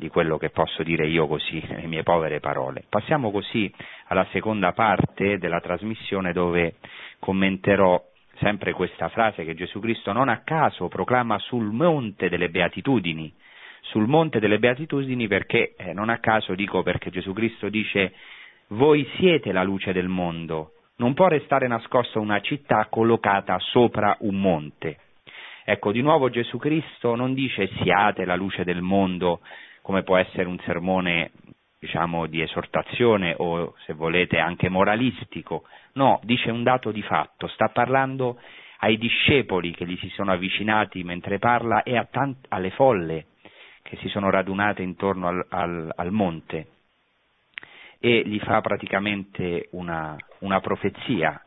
[0.00, 2.84] di quello che posso dire io così, le mie povere parole.
[2.88, 3.72] Passiamo così
[4.08, 6.76] alla seconda parte della trasmissione dove
[7.20, 8.02] commenterò
[8.38, 13.32] sempre questa frase che Gesù Cristo non a caso proclama sul monte delle beatitudini,
[13.82, 18.14] sul monte delle beatitudini perché, eh, non a caso dico perché Gesù Cristo dice
[18.68, 24.40] voi siete la luce del mondo, non può restare nascosta una città collocata sopra un
[24.40, 24.98] monte.
[25.64, 29.40] Ecco, di nuovo Gesù Cristo non dice siate la luce del mondo
[29.82, 31.30] come può essere un sermone
[31.78, 35.64] diciamo di esortazione o se volete anche moralistico,
[35.94, 38.38] no, dice un dato di fatto, sta parlando
[38.80, 43.26] ai discepoli che gli si sono avvicinati mentre parla e tant- alle folle
[43.82, 46.66] che si sono radunate intorno al, al, al monte
[47.98, 51.42] e gli fa praticamente una, una profezia.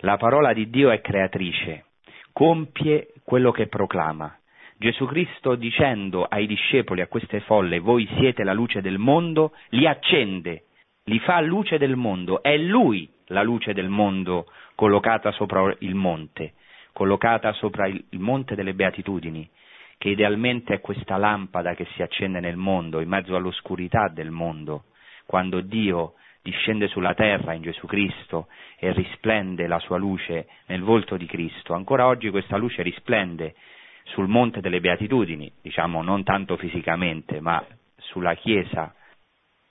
[0.00, 1.86] La parola di Dio è creatrice,
[2.32, 4.38] compie quello che proclama.
[4.78, 9.88] Gesù Cristo dicendo ai discepoli, a queste folle, voi siete la luce del mondo, li
[9.88, 10.66] accende,
[11.06, 16.52] li fa luce del mondo, è Lui la luce del mondo collocata sopra il monte,
[16.92, 19.50] collocata sopra il, monte delle beatitudini,
[19.98, 24.84] che idealmente è questa lampada che si accende nel mondo, in mezzo all'oscurità del mondo,
[25.26, 28.46] quando Dio discende sulla terra in Gesù Cristo
[28.78, 31.74] e risplende la sua luce nel volto di Cristo.
[31.74, 33.56] Ancora oggi questa luce risplende
[34.08, 37.64] sul monte delle beatitudini, diciamo non tanto fisicamente, ma
[37.96, 38.94] sulla Chiesa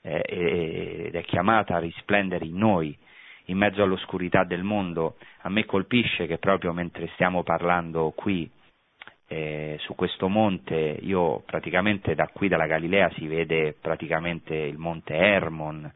[0.02, 2.98] eh, ed è chiamata a risplendere in noi,
[3.46, 5.18] in mezzo all'oscurità del mondo.
[5.42, 8.50] A me colpisce che proprio mentre stiamo parlando qui,
[9.30, 15.16] eh, su questo monte, io praticamente da qui dalla Galilea si vede praticamente il monte
[15.16, 15.92] Hermon,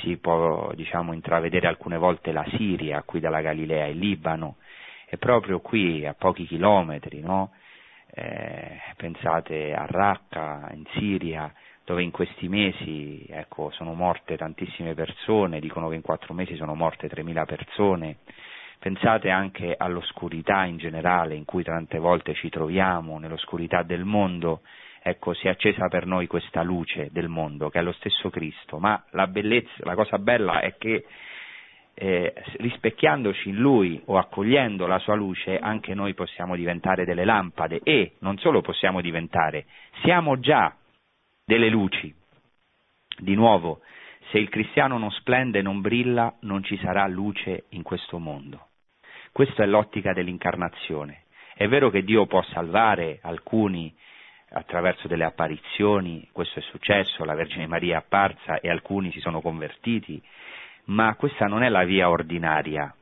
[0.00, 4.56] si può diciamo intravedere alcune volte la Siria qui dalla Galilea, il Libano,
[5.08, 7.52] e proprio qui a pochi chilometri, no?
[8.18, 11.52] eh, pensate a Raqqa in Siria,
[11.84, 16.74] dove in questi mesi ecco, sono morte tantissime persone, dicono che in quattro mesi sono
[16.74, 18.16] morte 3.000 persone.
[18.78, 24.62] Pensate anche all'oscurità in generale in cui tante volte ci troviamo, nell'oscurità del mondo,
[25.02, 28.78] ecco, si è accesa per noi questa luce del mondo, che è lo stesso Cristo,
[28.78, 31.04] ma la bellezza, la cosa bella è che
[31.98, 37.80] eh, rispecchiandoci in Lui o accogliendo la sua luce, anche noi possiamo diventare delle lampade
[37.82, 39.64] e non solo possiamo diventare,
[40.02, 40.76] siamo già
[41.44, 42.14] delle luci.
[43.18, 43.80] Di nuovo,
[44.30, 48.68] se il cristiano non splende, non brilla, non ci sarà luce in questo mondo.
[49.32, 51.22] Questa è l'ottica dell'incarnazione.
[51.54, 53.94] È vero che Dio può salvare alcuni
[54.50, 59.40] attraverso delle apparizioni, questo è successo, la Vergine Maria è apparsa e alcuni si sono
[59.40, 60.22] convertiti,
[60.86, 62.94] ma questa non è la via ordinaria.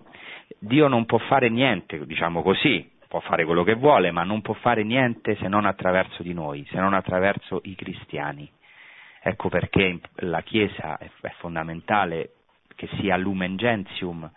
[0.59, 4.55] Dio non può fare niente, diciamo così, può fare quello che vuole, ma non può
[4.55, 8.51] fare niente se non attraverso di noi, se non attraverso i cristiani.
[9.23, 12.31] Ecco perché la Chiesa è, fondamentale
[12.75, 14.31] che sia lumen gentium,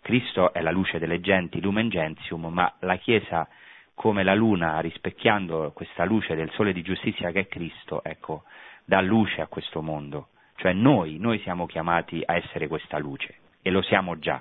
[0.00, 3.48] Cristo è la luce delle genti, lumen gentium, ma la Chiesa
[3.94, 8.44] come la luna, rispecchiando questa luce del sole di giustizia che è Cristo, ecco,
[8.84, 10.28] dà luce a questo mondo.
[10.62, 14.40] Cioè noi, noi siamo chiamati a essere questa luce e lo siamo già.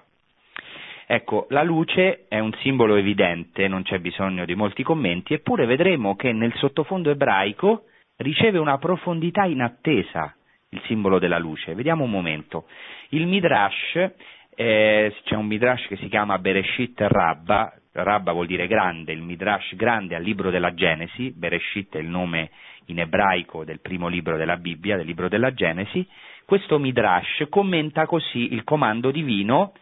[1.08, 6.16] Ecco, la luce è un simbolo evidente, non c'è bisogno di molti commenti, eppure vedremo
[6.16, 7.86] che nel sottofondo ebraico
[8.18, 10.36] riceve una profondità inattesa
[10.70, 11.74] il simbolo della luce.
[11.74, 12.68] Vediamo un momento.
[13.10, 14.12] Il Midrash,
[14.54, 19.74] eh, c'è un Midrash che si chiama Bereshit Rabba, Rabba vuol dire grande, il Midrash
[19.76, 22.52] grande al libro della Genesi, Bereshit è il nome
[22.92, 26.08] in ebraico del primo libro della Bibbia, del libro della Genesi,
[26.46, 29.74] questo Midrash commenta così il comando divino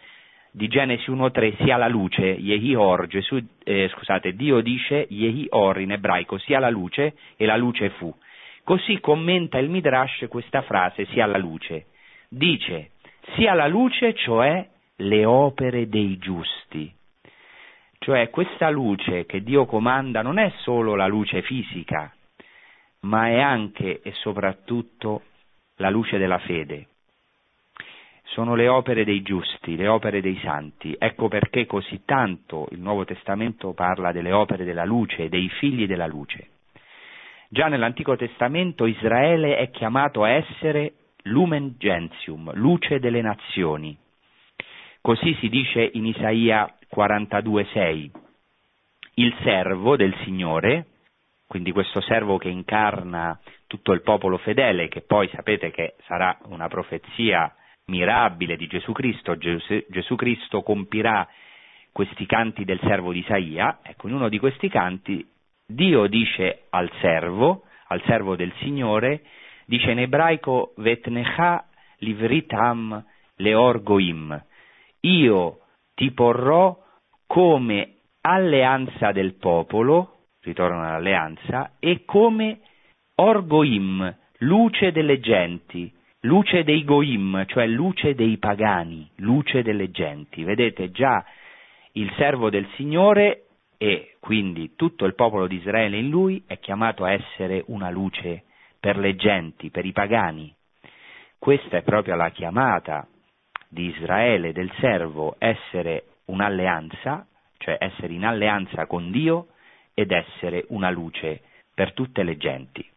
[0.52, 5.80] di Genesi 1.3, sia la luce, Yehi Or, Gesù, eh, scusate, Dio dice Yehi Or
[5.80, 8.14] in ebraico, sia la luce e la luce fu.
[8.64, 11.88] Così commenta il Midrash questa frase, sia la luce.
[12.30, 12.92] Dice,
[13.36, 14.68] sia la luce, cioè
[14.98, 16.92] le opere dei giusti.
[17.98, 22.14] Cioè questa luce che Dio comanda non è solo la luce fisica,
[23.02, 25.24] ma è anche e soprattutto
[25.78, 26.88] la luce della fede.
[28.24, 30.96] Sono le opere dei giusti, le opere dei santi.
[30.98, 36.06] Ecco perché così tanto il Nuovo Testamento parla delle opere della luce, dei figli della
[36.06, 36.50] luce.
[37.50, 43.98] Già nell'Antico Testamento Israele è chiamato a essere lumen gentium, luce delle nazioni.
[45.02, 48.12] Così si dice in Isaia 42,6.
[49.16, 50.86] Il servo del Signore,
[51.50, 56.68] quindi questo servo che incarna tutto il popolo fedele, che poi sapete che sarà una
[56.68, 57.52] profezia
[57.86, 61.28] mirabile di Gesù Cristo, Gesù, Gesù Cristo compirà
[61.92, 65.28] questi canti del servo di Isaia, ecco, in uno di questi canti
[65.66, 69.24] Dio dice al servo, al servo del Signore,
[69.66, 71.66] dice in ebraico Vetnecha
[71.98, 73.04] livritam
[73.38, 74.46] leorgoim,
[75.00, 75.62] io
[75.96, 76.78] ti porrò
[77.26, 80.19] come alleanza del popolo,
[80.50, 82.60] ritorno all'alleanza, e come
[83.16, 90.44] orgoim, luce delle genti, luce dei goim, cioè luce dei pagani, luce delle genti.
[90.44, 91.24] Vedete già
[91.94, 93.46] il servo del Signore
[93.78, 98.44] e quindi tutto il popolo di Israele in lui è chiamato a essere una luce
[98.80, 100.54] per le genti, per i pagani.
[101.38, 103.08] Questa è proprio la chiamata
[103.70, 107.26] di Israele, del servo, essere un'alleanza,
[107.58, 109.48] cioè essere in alleanza con Dio
[110.00, 111.42] ed essere una luce
[111.74, 112.88] per tutte le genti.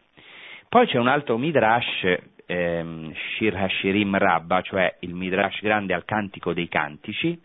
[0.68, 6.52] Poi c'è un altro midrash, ehm, Shir Hashirim Rabba, cioè il midrash grande al cantico
[6.52, 7.40] dei cantici,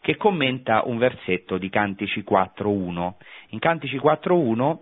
[0.00, 3.14] che commenta un versetto di Cantici 4.1.
[3.50, 4.78] In Cantici 4.1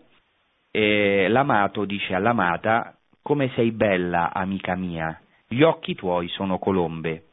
[0.70, 7.24] eh, l'amato dice all'amata, come sei bella, amica mia, gli occhi tuoi sono colombe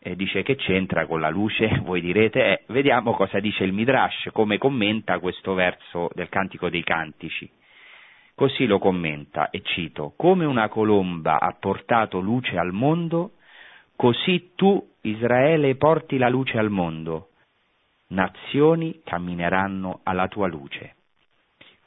[0.00, 4.28] eh, dice che c'entra con la luce, voi direte, eh, vediamo cosa dice il Midrash,
[4.32, 7.50] come commenta questo verso del Cantico dei Cantici.
[8.34, 13.32] Così lo commenta, e cito, come una colomba ha portato luce al mondo,
[13.96, 17.30] così tu, Israele, porti la luce al mondo.
[18.10, 20.94] Nazioni cammineranno alla tua luce.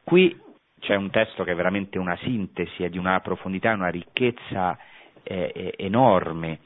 [0.03, 0.37] Qui
[0.79, 4.77] c'è un testo che è veramente una sintesi, è di una profondità e una ricchezza
[5.23, 6.59] eh, eh enorme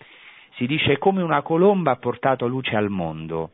[0.55, 3.51] si dice come una colomba ha portato luce al mondo.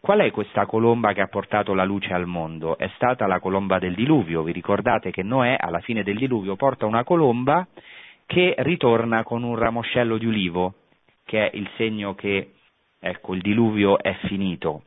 [0.00, 2.76] Qual è questa colomba che ha portato la luce al mondo?
[2.76, 4.42] È stata la colomba del diluvio.
[4.42, 7.66] Vi ricordate che Noè alla fine del diluvio porta una colomba
[8.26, 10.74] che ritorna con un ramoscello di ulivo,
[11.24, 12.52] che è il segno che
[13.00, 14.84] ecco, il diluvio è finito.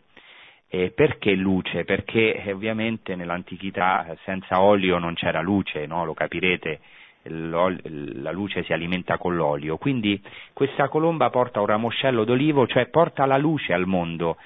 [0.70, 1.84] E perché luce?
[1.84, 6.05] Perché eh, ovviamente nell'antichità senza olio non c'era luce, no?
[6.05, 6.80] lo capirete,
[7.24, 9.78] la luce si alimenta con l'olio.
[9.78, 10.22] Quindi
[10.53, 14.38] questa colomba porta un ramoscello d'olivo, cioè porta la luce al mondo,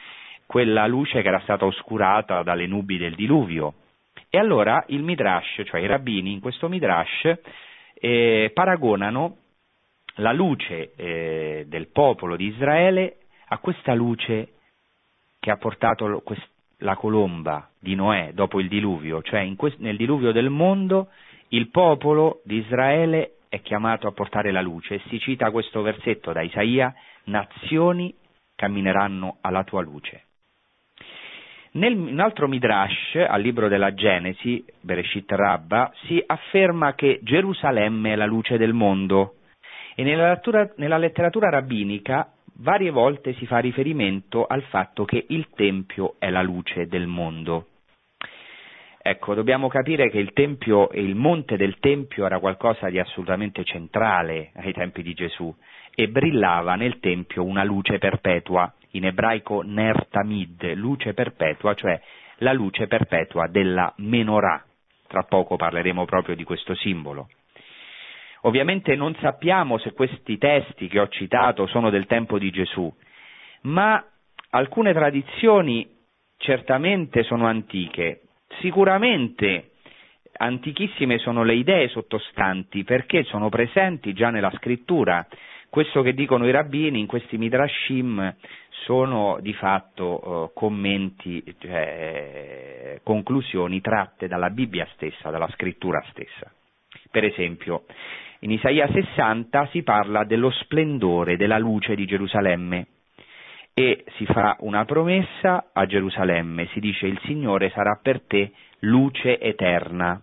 [0.45, 3.73] quella luce che era stata oscurata dalle nubi del diluvio.
[4.29, 7.39] E allora il Midrash, cioè i rabbini in questo Midrash,
[7.93, 9.37] eh, paragonano
[10.15, 13.17] la luce eh, del popolo di Israele
[13.47, 14.53] a questa luce
[15.39, 16.23] che ha portato
[16.77, 21.09] la colomba di Noè dopo il diluvio, cioè quest- nel diluvio del mondo
[21.53, 26.31] il popolo di Israele è chiamato a portare la luce e si cita questo versetto
[26.31, 26.93] da Isaia,
[27.25, 28.13] nazioni
[28.55, 30.23] cammineranno alla tua luce.
[31.73, 38.15] Nel, un altro Midrash, al libro della Genesi, Bereshit Rabba, si afferma che Gerusalemme è
[38.15, 39.35] la luce del mondo
[39.95, 40.39] e nella
[40.75, 46.41] nella letteratura rabbinica varie volte si fa riferimento al fatto che il Tempio è la
[46.41, 47.67] luce del mondo.
[49.03, 53.63] Ecco, dobbiamo capire che il Tempio e il monte del Tempio era qualcosa di assolutamente
[53.63, 55.51] centrale ai tempi di Gesù
[55.95, 61.99] e brillava nel Tempio una luce perpetua, in ebraico ner tamid, luce perpetua, cioè
[62.37, 64.63] la luce perpetua della menorah.
[65.07, 67.27] Tra poco parleremo proprio di questo simbolo.
[68.41, 72.91] Ovviamente non sappiamo se questi testi che ho citato sono del tempo di Gesù,
[73.61, 74.03] ma
[74.51, 75.89] alcune tradizioni
[76.37, 78.20] certamente sono antiche,
[78.59, 79.71] Sicuramente
[80.37, 85.25] antichissime sono le idee sottostanti perché sono presenti già nella scrittura.
[85.69, 88.35] Questo che dicono i rabbini in questi midrashim
[88.83, 96.51] sono di fatto eh, commenti, cioè, conclusioni tratte dalla Bibbia stessa, dalla scrittura stessa.
[97.09, 97.85] Per esempio,
[98.39, 102.87] in Isaia 60 si parla dello splendore della luce di Gerusalemme
[103.73, 109.39] e si fa una promessa a Gerusalemme, si dice il Signore sarà per te luce
[109.39, 110.21] eterna.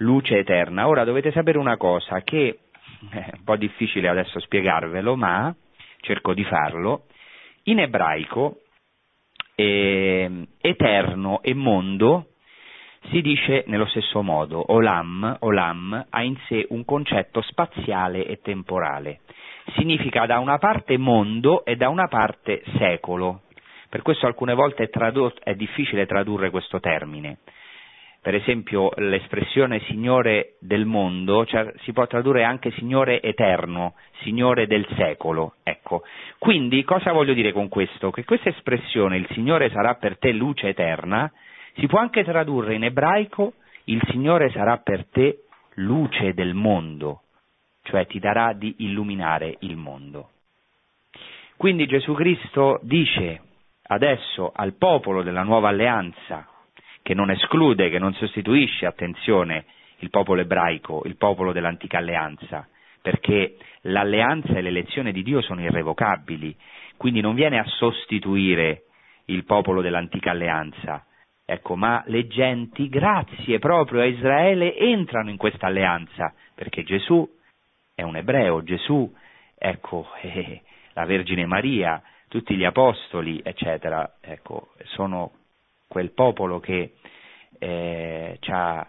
[0.00, 0.86] Luce eterna.
[0.88, 2.58] Ora dovete sapere una cosa, che
[3.10, 5.54] è un po' difficile adesso spiegarvelo, ma
[6.00, 7.06] cerco di farlo.
[7.64, 8.60] In ebraico
[9.54, 12.28] eh, eterno e mondo
[13.10, 19.20] si dice nello stesso modo, olam, olam ha in sé un concetto spaziale e temporale
[19.74, 23.42] significa da una parte mondo e da una parte secolo.
[23.88, 27.38] Per questo alcune volte è, tradotto, è difficile tradurre questo termine.
[28.20, 34.86] Per esempio l'espressione Signore del mondo cioè, si può tradurre anche Signore eterno, Signore del
[34.96, 35.54] secolo.
[35.62, 36.02] Ecco.
[36.38, 38.10] Quindi cosa voglio dire con questo?
[38.10, 41.30] Che questa espressione, il Signore sarà per te luce eterna,
[41.76, 43.52] si può anche tradurre in ebraico
[43.84, 45.44] il Signore sarà per te
[45.74, 47.20] luce del mondo
[47.86, 50.30] cioè ti darà di illuminare il mondo.
[51.56, 53.40] Quindi Gesù Cristo dice
[53.88, 56.46] adesso al popolo della nuova alleanza,
[57.02, 59.64] che non esclude, che non sostituisce, attenzione,
[59.98, 62.68] il popolo ebraico, il popolo dell'antica alleanza,
[63.00, 66.54] perché l'alleanza e l'elezione di Dio sono irrevocabili,
[66.96, 68.82] quindi non viene a sostituire
[69.26, 71.06] il popolo dell'antica alleanza,
[71.44, 77.26] ecco, ma le genti, grazie proprio a Israele, entrano in questa alleanza, perché Gesù
[77.96, 79.10] è un ebreo, Gesù,
[79.56, 80.60] ecco, eh,
[80.92, 85.32] la Vergine Maria, tutti gli apostoli, eccetera, ecco, sono
[85.88, 86.96] quel popolo che
[87.58, 88.86] eh, ci ha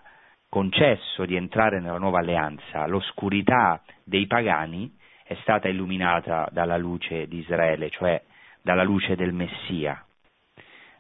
[0.50, 2.86] concesso di entrare nella nuova alleanza.
[2.86, 4.94] L'oscurità dei pagani
[5.24, 8.22] è stata illuminata dalla luce di Israele, cioè
[8.62, 10.04] dalla luce del Messia,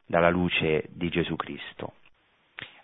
[0.05, 1.95] dalla luce di Gesù Cristo.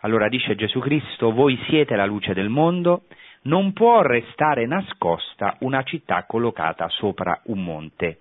[0.01, 3.03] Allora dice Gesù Cristo, voi siete la luce del mondo,
[3.43, 8.19] non può restare nascosta una città collocata sopra un monte.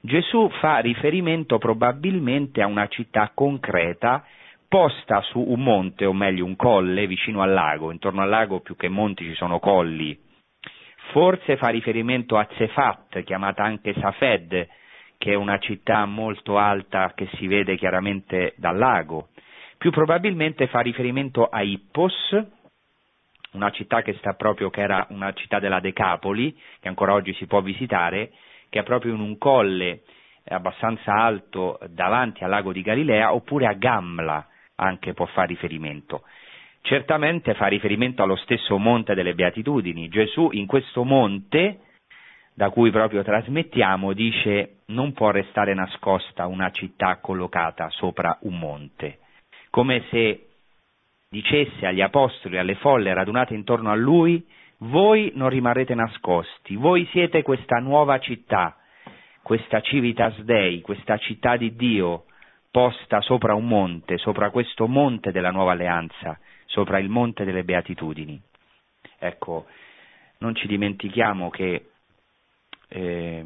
[0.00, 4.24] Gesù fa riferimento probabilmente a una città concreta
[4.68, 7.90] posta su un monte, o meglio un colle, vicino al lago.
[7.90, 10.18] Intorno al lago più che monti ci sono colli.
[11.12, 14.68] Forse fa riferimento a Cefat, chiamata anche Safed,
[15.16, 19.28] che è una città molto alta che si vede chiaramente dal lago.
[19.78, 22.44] Più probabilmente fa riferimento a Ippos,
[23.54, 27.60] una città che proprio, che era una città della Decapoli, che ancora oggi si può
[27.60, 28.32] visitare,
[28.68, 30.02] che è proprio in un colle
[30.46, 34.46] abbastanza alto davanti al lago di Galilea, oppure a Gamla
[34.76, 36.22] anche può fare riferimento.
[36.82, 40.08] Certamente fa riferimento allo stesso monte delle beatitudini.
[40.08, 41.78] Gesù in questo monte,
[42.52, 49.20] da cui proprio trasmettiamo, dice non può restare nascosta una città collocata sopra un monte,
[49.70, 50.48] come se
[51.34, 54.46] dicesse agli apostoli alle folle radunate intorno a lui,
[54.78, 58.76] voi non rimarrete nascosti, voi siete questa nuova città,
[59.42, 62.26] questa civitas dei, questa città di Dio,
[62.70, 68.40] posta sopra un monte, sopra questo monte della nuova alleanza, sopra il monte delle beatitudini.
[69.18, 69.66] Ecco,
[70.38, 71.86] non ci dimentichiamo che
[72.88, 73.44] eh,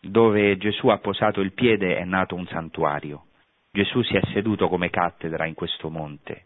[0.00, 3.24] dove Gesù ha posato il piede è nato un santuario.
[3.70, 6.44] Gesù si è seduto come cattedra in questo monte.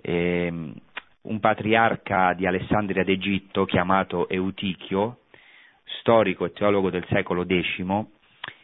[0.00, 0.72] E,
[1.22, 5.18] un patriarca di Alessandria d'Egitto chiamato Eutichio,
[5.98, 7.84] storico e teologo del secolo X,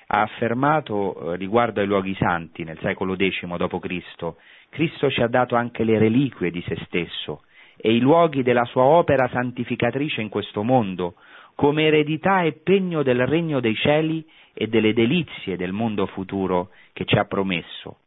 [0.09, 4.35] ha affermato eh, riguardo ai luoghi santi nel secolo X d.C.,
[4.69, 7.43] Cristo ci ha dato anche le reliquie di se stesso
[7.77, 11.15] e i luoghi della sua opera santificatrice in questo mondo,
[11.55, 17.05] come eredità e pegno del regno dei cieli e delle delizie del mondo futuro che
[17.05, 17.99] ci ha promesso.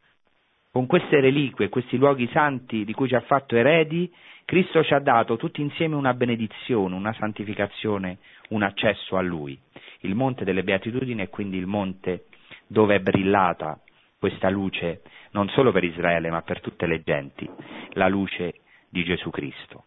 [0.72, 4.08] Con queste reliquie, questi luoghi santi di cui ci ha fatto eredi,
[4.44, 8.18] Cristo ci ha dato tutti insieme una benedizione, una santificazione,
[8.50, 9.58] un accesso a Lui.
[10.00, 12.26] Il monte delle beatitudini è quindi il monte
[12.68, 13.80] dove è brillata
[14.16, 15.02] questa luce,
[15.32, 17.48] non solo per Israele ma per tutte le genti,
[17.94, 19.84] la luce di Gesù Cristo.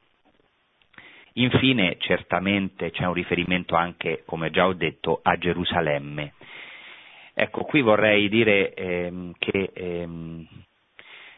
[1.33, 6.33] Infine, certamente c'è un riferimento anche, come già ho detto, a Gerusalemme.
[7.33, 10.47] Ecco, qui vorrei dire ehm, che ehm,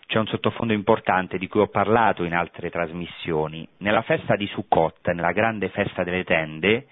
[0.07, 3.67] c'è un sottofondo importante di cui ho parlato in altre trasmissioni.
[3.77, 6.87] Nella festa di Sukkot, nella grande festa delle tende,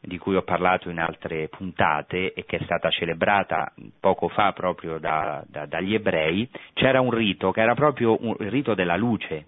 [0.00, 4.98] di cui ho parlato in altre puntate e che è stata celebrata poco fa proprio
[4.98, 9.46] da, da, dagli ebrei, c'era un rito che era proprio un, il rito della luce.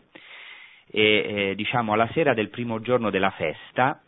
[0.86, 4.00] E, eh, diciamo alla sera del primo giorno della festa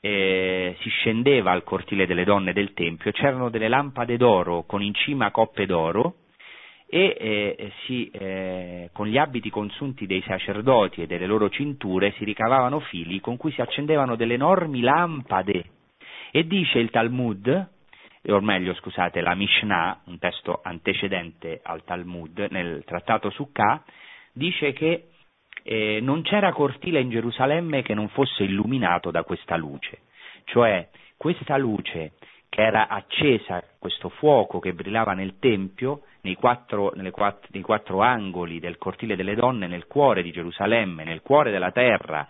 [0.00, 4.92] eh, si scendeva al cortile delle donne del Tempio, c'erano delle lampade d'oro con in
[4.94, 6.16] cima coppe d'oro
[6.94, 12.24] e eh, si, eh, con gli abiti consunti dei sacerdoti e delle loro cinture si
[12.24, 15.64] ricavavano fili con cui si accendevano delle enormi lampade.
[16.30, 17.68] E dice il Talmud,
[18.28, 23.82] o meglio scusate, la Mishnah, un testo antecedente al Talmud, nel trattato su Ka,
[24.32, 25.08] dice che
[25.64, 30.02] eh, non c'era cortile in Gerusalemme che non fosse illuminato da questa luce,
[30.44, 32.12] cioè questa luce
[32.48, 38.58] che era accesa, questo fuoco che brillava nel Tempio, nei quattro, quattro, nei quattro, angoli
[38.58, 42.26] del cortile delle donne, nel cuore di Gerusalemme, nel cuore della terra,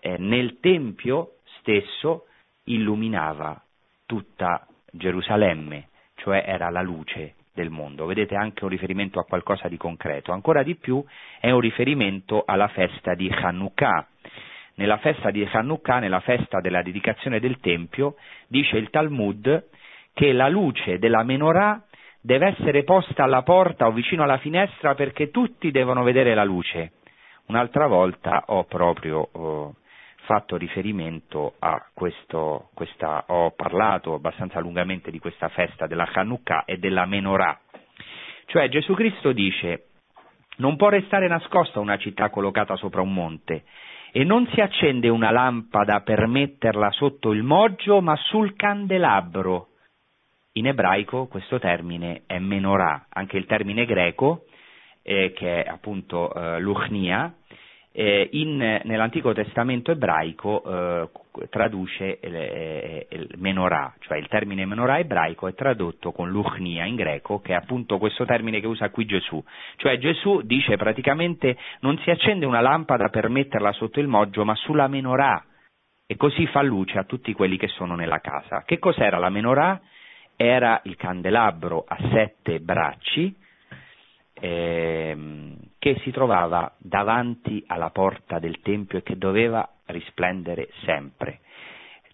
[0.00, 2.26] eh, nel Tempio stesso,
[2.64, 3.60] illuminava
[4.06, 8.04] tutta Gerusalemme, cioè era la luce del mondo.
[8.04, 10.32] Vedete anche un riferimento a qualcosa di concreto.
[10.32, 11.02] Ancora di più
[11.40, 14.08] è un riferimento alla festa di Hanukkah,
[14.74, 18.16] nella festa di Hanukkah, nella festa della dedicazione del Tempio,
[18.46, 19.68] dice il Talmud
[20.12, 21.82] che la luce della menorah
[22.22, 26.92] deve essere posta alla porta o vicino alla finestra perché tutti devono vedere la luce.
[27.46, 29.74] Un'altra volta ho proprio oh,
[30.24, 36.78] fatto riferimento a questo, questa, ho parlato abbastanza lungamente di questa festa della Hanukkah e
[36.78, 37.58] della menorah.
[38.46, 39.86] Cioè Gesù Cristo dice
[40.56, 43.64] non può restare nascosta una città collocata sopra un monte
[44.12, 49.68] e non si accende una lampada per metterla sotto il moggio, ma sul candelabro.
[50.54, 54.44] In ebraico questo termine è menorah, anche il termine greco,
[55.02, 57.34] eh, che è appunto eh, luchnia,
[57.90, 64.98] eh, in, nell'Antico Testamento ebraico eh, traduce il, eh, il menorah, cioè il termine menorah
[64.98, 69.06] ebraico è tradotto con luchnia in greco, che è appunto questo termine che usa qui
[69.06, 69.42] Gesù.
[69.76, 74.54] Cioè Gesù dice praticamente non si accende una lampada per metterla sotto il moggio, ma
[74.54, 75.44] sulla menorah,
[76.06, 78.64] e così fa luce a tutti quelli che sono nella casa.
[78.66, 79.80] Che cos'era la menorah?
[80.36, 83.34] Era il candelabro a sette bracci,
[84.34, 91.40] ehm, che si trovava davanti alla porta del Tempio e che doveva risplendere sempre.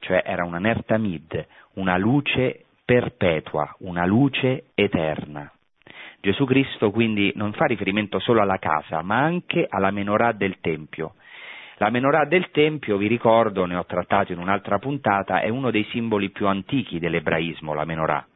[0.01, 5.51] Cioè era una nertamid, una luce perpetua, una luce eterna.
[6.21, 11.15] Gesù Cristo quindi non fa riferimento solo alla casa, ma anche alla menorah del Tempio.
[11.81, 15.85] La menorah del Tempio, vi ricordo, ne ho trattato in un'altra puntata, è uno dei
[15.91, 18.27] simboli più antichi dell'ebraismo, la menorah.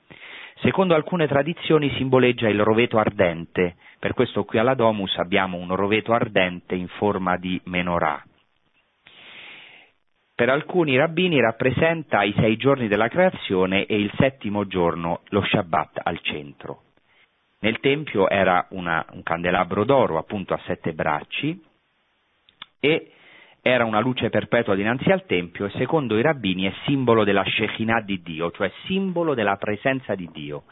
[0.61, 6.13] Secondo alcune tradizioni simboleggia il roveto ardente, per questo qui alla Domus abbiamo un roveto
[6.13, 8.25] ardente in forma di menorah.
[10.37, 15.99] Per alcuni rabbini rappresenta i sei giorni della creazione e il settimo giorno, lo Shabbat,
[16.05, 16.83] al centro.
[17.59, 21.61] Nel Tempio era una, un candelabro d'oro, appunto a sette bracci,
[22.79, 23.13] e
[23.65, 28.01] era una luce perpetua dinanzi al Tempio e secondo i rabbini è simbolo della Shekinah
[28.01, 30.65] di Dio, cioè simbolo della presenza di Dio.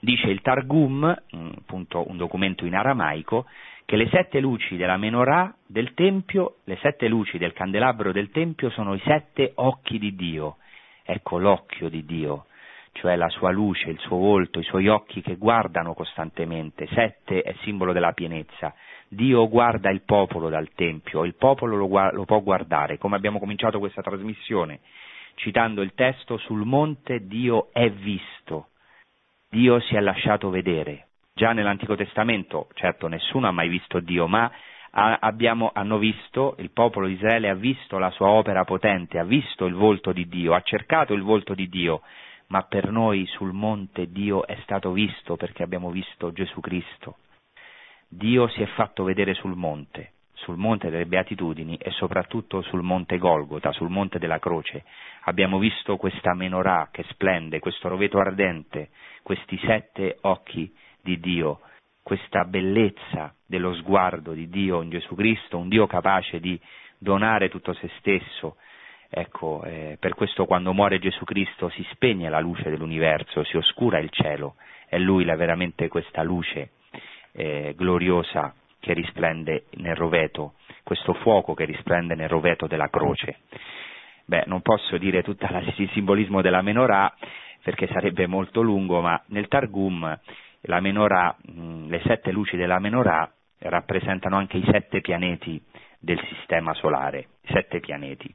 [0.00, 3.46] Dice il Targum, appunto un documento in aramaico,
[3.84, 8.70] che le sette luci della menorah del Tempio, le sette luci del candelabro del Tempio
[8.70, 10.56] sono i sette occhi di Dio.
[11.04, 12.46] Ecco l'occhio di Dio,
[12.92, 16.86] cioè la sua luce, il suo volto, i suoi occhi che guardano costantemente.
[16.92, 18.74] Sette è simbolo della pienezza.
[19.08, 23.78] Dio guarda il popolo dal Tempio, il popolo lo, lo può guardare, come abbiamo cominciato
[23.78, 24.80] questa trasmissione,
[25.34, 28.68] citando il testo sul monte Dio è visto,
[29.50, 31.08] Dio si è lasciato vedere.
[31.34, 34.50] Già nell'Antico Testamento, certo nessuno ha mai visto Dio, ma
[34.92, 39.66] abbiamo, hanno visto, il popolo di Israele ha visto la sua opera potente, ha visto
[39.66, 42.00] il volto di Dio, ha cercato il volto di Dio,
[42.52, 47.16] ma per noi sul monte Dio è stato visto perché abbiamo visto Gesù Cristo.
[48.06, 53.16] Dio si è fatto vedere sul monte, sul monte delle beatitudini e soprattutto sul monte
[53.16, 54.84] Golgota, sul monte della croce.
[55.22, 58.90] Abbiamo visto questa menorah che splende, questo roveto ardente,
[59.22, 61.60] questi sette occhi di Dio
[62.02, 66.60] questa bellezza dello sguardo di Dio in Gesù Cristo, un Dio capace di
[66.98, 68.56] donare tutto se stesso.
[69.14, 73.98] Ecco, eh, per questo quando muore Gesù Cristo si spegne la luce dell'universo, si oscura
[73.98, 74.54] il cielo,
[74.88, 76.70] è Lui la, veramente questa luce
[77.32, 83.40] eh, gloriosa che risplende nel roveto, questo fuoco che risplende nel roveto della croce.
[84.24, 87.14] Beh, non posso dire tutto il simbolismo della menorah
[87.62, 90.18] perché sarebbe molto lungo, ma nel Targum
[90.62, 91.36] la menorah,
[91.86, 95.62] le sette luci della menorah rappresentano anche i sette pianeti
[95.98, 98.34] del sistema solare, sette pianeti.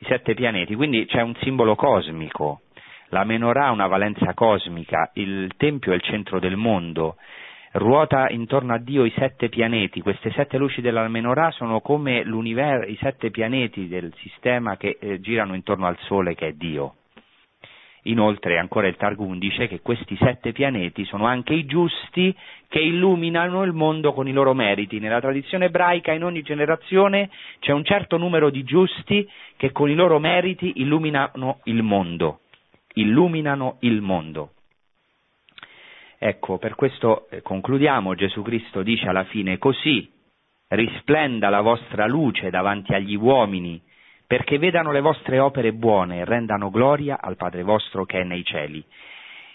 [0.00, 2.60] I sette pianeti, quindi c'è un simbolo cosmico,
[3.08, 7.16] la menorah ha una valenza cosmica, il Tempio è il centro del mondo,
[7.72, 12.96] ruota intorno a Dio i sette pianeti, queste sette luci della menorah sono come i
[13.00, 16.94] sette pianeti del sistema che eh, girano intorno al Sole che è Dio.
[18.02, 22.34] Inoltre ancora il Targum dice che questi sette pianeti sono anche i giusti
[22.68, 24.98] che illuminano il mondo con i loro meriti.
[24.98, 29.94] Nella tradizione ebraica in ogni generazione c'è un certo numero di giusti che con i
[29.94, 32.40] loro meriti illuminano il mondo.
[32.94, 34.52] Illuminano il mondo.
[36.18, 40.10] Ecco, per questo eh, concludiamo, Gesù Cristo dice alla fine così
[40.68, 43.80] risplenda la vostra luce davanti agli uomini
[44.28, 48.44] perché vedano le vostre opere buone e rendano gloria al Padre vostro che è nei
[48.44, 48.84] cieli.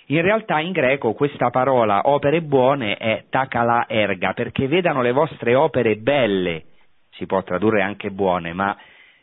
[0.08, 5.54] In realtà in greco questa parola opere buone è takala erga, perché vedano le vostre
[5.54, 6.64] opere belle,
[7.12, 8.76] si può tradurre anche buone, ma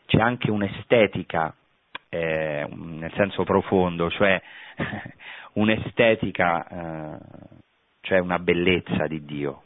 [0.05, 1.53] c'è anche un'estetica,
[2.07, 4.41] eh, nel senso profondo, cioè
[5.53, 7.17] un'estetica, eh,
[7.99, 9.63] cioè una bellezza di Dio.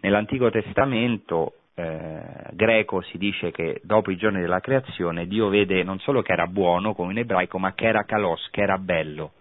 [0.00, 2.20] Nell'Antico Testamento eh,
[2.54, 6.48] greco si dice che dopo i giorni della creazione Dio vede non solo che era
[6.48, 9.34] buono come in ebraico, ma che era kalos, che era bello.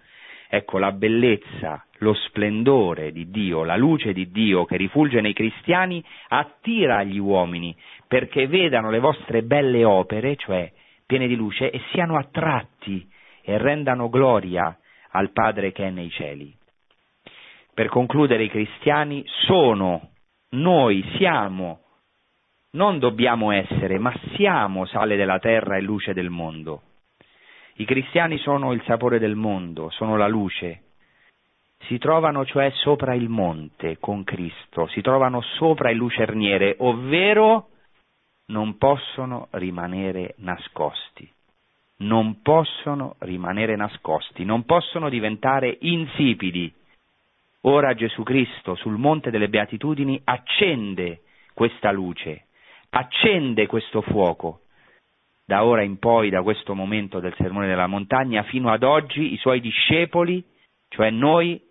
[0.47, 6.03] Ecco, la bellezza, lo splendore di Dio, la luce di Dio che rifulge nei cristiani
[6.27, 7.75] attira gli uomini
[8.07, 10.71] perché vedano le vostre belle opere, cioè
[11.05, 13.05] piene di luce, e siano attratti
[13.41, 14.77] e rendano gloria
[15.11, 16.55] al Padre che è nei cieli.
[17.73, 20.11] Per concludere, i cristiani sono,
[20.51, 21.81] noi siamo
[22.78, 26.84] non dobbiamo essere, ma siamo sale della terra e luce del mondo.
[27.78, 30.84] I cristiani sono il sapore del mondo, sono la luce.
[31.88, 37.69] Si trovano cioè sopra il monte con Cristo, si trovano sopra il lucerniere, ovvero
[38.47, 41.30] non possono rimanere nascosti.
[41.99, 46.71] Non possono rimanere nascosti, non possono diventare insipidi.
[47.61, 51.21] Ora Gesù Cristo sul monte delle beatitudini accende
[51.55, 52.47] questa luce
[52.98, 54.62] accende questo fuoco.
[55.45, 59.38] Da ora in poi, da questo momento del sermone della montagna, fino ad oggi i
[59.38, 60.43] suoi discepoli,
[60.89, 61.62] cioè noi,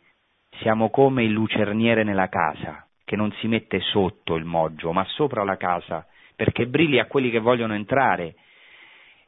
[0.60, 5.44] siamo come il lucerniere nella casa, che non si mette sotto il moggio, ma sopra
[5.44, 8.36] la casa, perché brilli a quelli che vogliono entrare.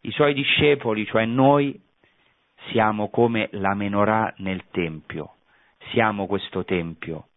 [0.03, 1.79] I suoi discepoli, cioè noi,
[2.71, 5.35] siamo come la menorah nel Tempio,
[5.91, 7.29] siamo questo Tempio.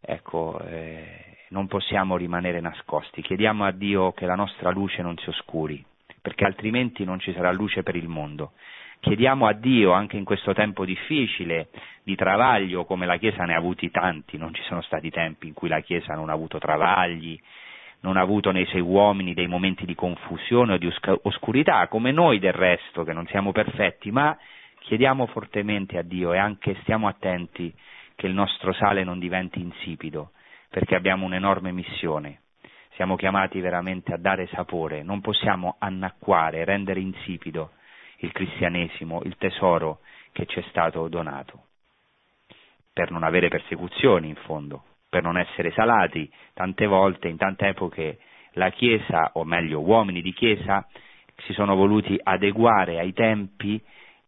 [0.00, 3.22] Ecco, eh, non possiamo rimanere nascosti.
[3.22, 5.84] Chiediamo a Dio che la nostra luce non si oscuri,
[6.20, 8.52] perché altrimenti non ci sarà luce per il mondo.
[9.00, 11.68] Chiediamo a Dio, anche in questo tempo difficile,
[12.02, 15.54] di travaglio, come la Chiesa ne ha avuti tanti, non ci sono stati tempi in
[15.54, 17.40] cui la Chiesa non ha avuto travagli,
[18.00, 20.92] non ha avuto nei suoi uomini dei momenti di confusione o di
[21.22, 24.36] oscurità, come noi del resto, che non siamo perfetti, ma
[24.80, 27.72] chiediamo fortemente a Dio e anche stiamo attenti
[28.14, 30.32] che il nostro sale non diventi insipido,
[30.68, 32.42] perché abbiamo un'enorme missione.
[32.94, 37.72] Siamo chiamati veramente a dare sapore, non possiamo annacquare, rendere insipido
[38.18, 40.00] il cristianesimo, il tesoro
[40.32, 41.66] che ci è stato donato,
[42.92, 46.30] per non avere persecuzioni in fondo, per non essere salati.
[46.52, 48.18] Tante volte, in tante epoche,
[48.52, 50.86] la Chiesa, o meglio uomini di Chiesa,
[51.44, 53.80] si sono voluti adeguare ai tempi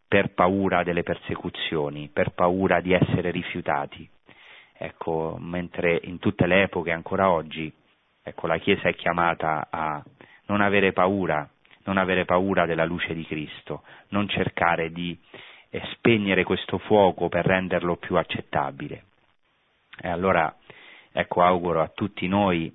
[0.06, 4.08] per paura delle persecuzioni, per paura di essere rifiutati.
[4.82, 7.70] Ecco, mentre in tutte le epoche, ancora oggi,
[8.22, 10.02] ecco, la Chiesa è chiamata a
[10.46, 11.46] non avere paura,
[11.84, 15.14] non avere paura della luce di Cristo, non cercare di
[15.68, 19.04] eh, spegnere questo fuoco per renderlo più accettabile.
[20.00, 20.56] E allora,
[21.12, 22.74] ecco, auguro a tutti noi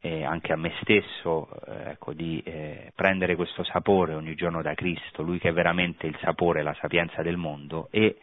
[0.00, 4.74] e anche a me stesso eh, ecco, di eh, prendere questo sapore ogni giorno da
[4.74, 8.18] Cristo, Lui che è veramente il sapore la sapienza del mondo, e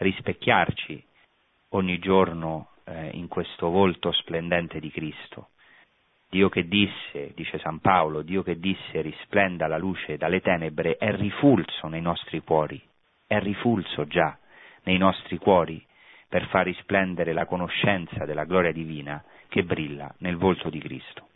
[0.00, 1.06] rispecchiarci
[1.70, 5.48] ogni giorno eh, in questo volto splendente di Cristo.
[6.30, 11.14] Dio che disse, dice San Paolo, Dio che disse risplenda la luce dalle tenebre è
[11.14, 12.80] rifulso nei nostri cuori,
[13.26, 14.36] è rifulso già
[14.82, 15.82] nei nostri cuori
[16.28, 21.28] per far risplendere la conoscenza della gloria divina che brilla nel volto di Cristo.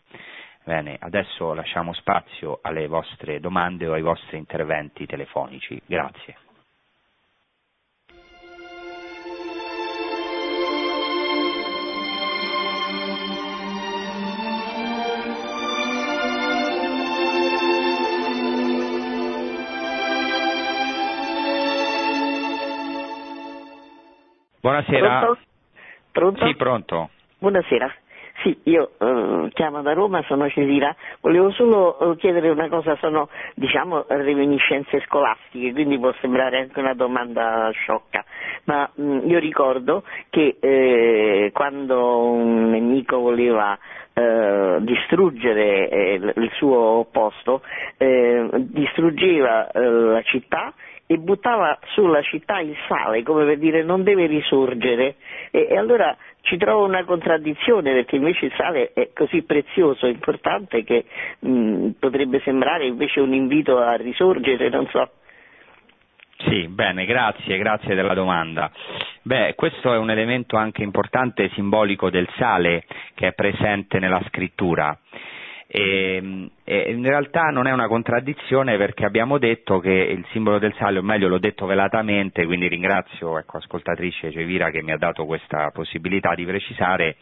[0.64, 5.80] Bene, adesso lasciamo spazio alle vostre domande o ai vostri interventi telefonici.
[5.86, 6.41] Grazie.
[24.62, 25.18] Buonasera.
[25.18, 25.40] Pronto?
[26.12, 26.46] Pronto?
[26.46, 27.10] Sì, pronto.
[27.40, 27.92] Buonasera.
[28.44, 33.28] Sì, io eh, chiamo da Roma, sono Cesira, volevo solo eh, chiedere una cosa, sono
[33.56, 38.24] diciamo reminiscenze scolastiche, quindi può sembrare anche una domanda sciocca,
[38.64, 43.76] ma mh, io ricordo che eh, quando un nemico voleva
[44.12, 47.62] eh, distruggere eh, il suo posto,
[47.98, 50.72] distruggeva la città
[51.12, 55.16] e buttava sulla città il sale, come per dire non deve risorgere.
[55.50, 60.82] E, e, allora ci trovo una contraddizione perché invece il sale è così prezioso, importante
[60.84, 61.04] che
[61.40, 65.10] mh, potrebbe sembrare invece un invito a risorgere, non so.
[66.48, 68.70] Sì, bene, grazie, grazie della domanda.
[69.20, 72.84] Beh, questo è un elemento anche importante e simbolico del sale
[73.14, 74.98] che è presente nella scrittura.
[75.74, 80.74] E, e, in realtà non è una contraddizione perché abbiamo detto che il simbolo del
[80.74, 85.24] sale, o meglio l'ho detto velatamente, quindi ringrazio ecco, ascoltatrice Cevira che mi ha dato
[85.24, 87.16] questa possibilità di precisare,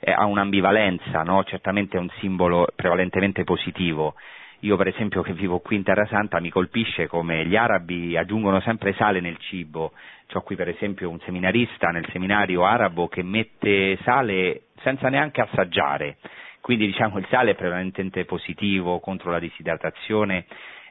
[0.00, 1.44] eh, ha un'ambivalenza, no?
[1.44, 4.16] certamente è un simbolo prevalentemente positivo.
[4.62, 8.58] Io per esempio che vivo qui in Terra Santa mi colpisce come gli arabi aggiungono
[8.62, 9.92] sempre sale nel cibo.
[10.32, 16.16] Ho qui per esempio un seminarista nel seminario arabo che mette sale senza neanche assaggiare
[16.62, 20.46] quindi diciamo il sale è prevalentemente positivo contro la disidratazione,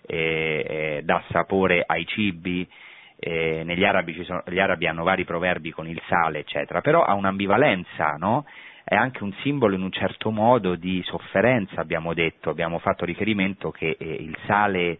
[0.06, 2.68] eh, eh, dà sapore ai cibi,
[3.18, 7.14] eh, negli arabi sono, gli arabi hanno vari proverbi con il sale, eccetera, però ha
[7.14, 8.46] un'ambivalenza, no?
[8.84, 13.72] È anche un simbolo in un certo modo di sofferenza, abbiamo detto, abbiamo fatto riferimento
[13.72, 15.00] che eh, il sale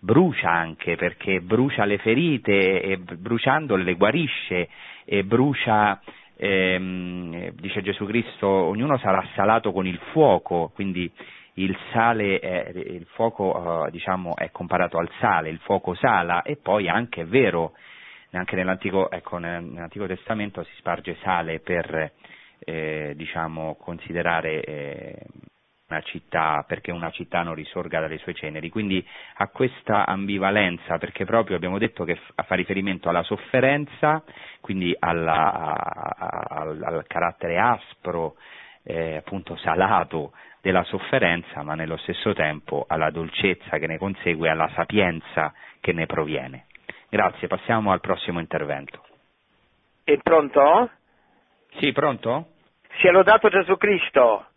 [0.00, 4.68] brucia anche perché brucia le ferite e bruciandole le guarisce
[5.04, 6.00] e brucia
[6.38, 11.10] ehm, dice Gesù Cristo, ognuno sarà salato con il fuoco, quindi
[11.54, 16.56] il sale, è, il fuoco uh, diciamo, è comparato al sale, il fuoco sala e
[16.56, 17.72] poi anche è vero,
[18.30, 22.12] anche nell'Antico, ecco, nell'Antico Testamento si sparge sale per
[22.60, 25.26] eh, diciamo, considerare eh,
[25.88, 29.04] una città, perché una città non risorga dalle sue ceneri, quindi
[29.36, 34.22] ha questa ambivalenza, perché proprio abbiamo detto che fa riferimento alla sofferenza,
[34.60, 35.74] quindi alla,
[36.48, 38.36] al, al, carattere aspro,
[38.82, 44.70] eh, appunto salato della sofferenza, ma nello stesso tempo alla dolcezza che ne consegue, alla
[44.74, 46.66] sapienza che ne proviene.
[47.08, 49.02] Grazie, passiamo al prossimo intervento.
[50.04, 50.90] È pronto?
[51.78, 52.48] Sì, pronto?
[53.00, 54.47] Sia lodato Gesù Cristo.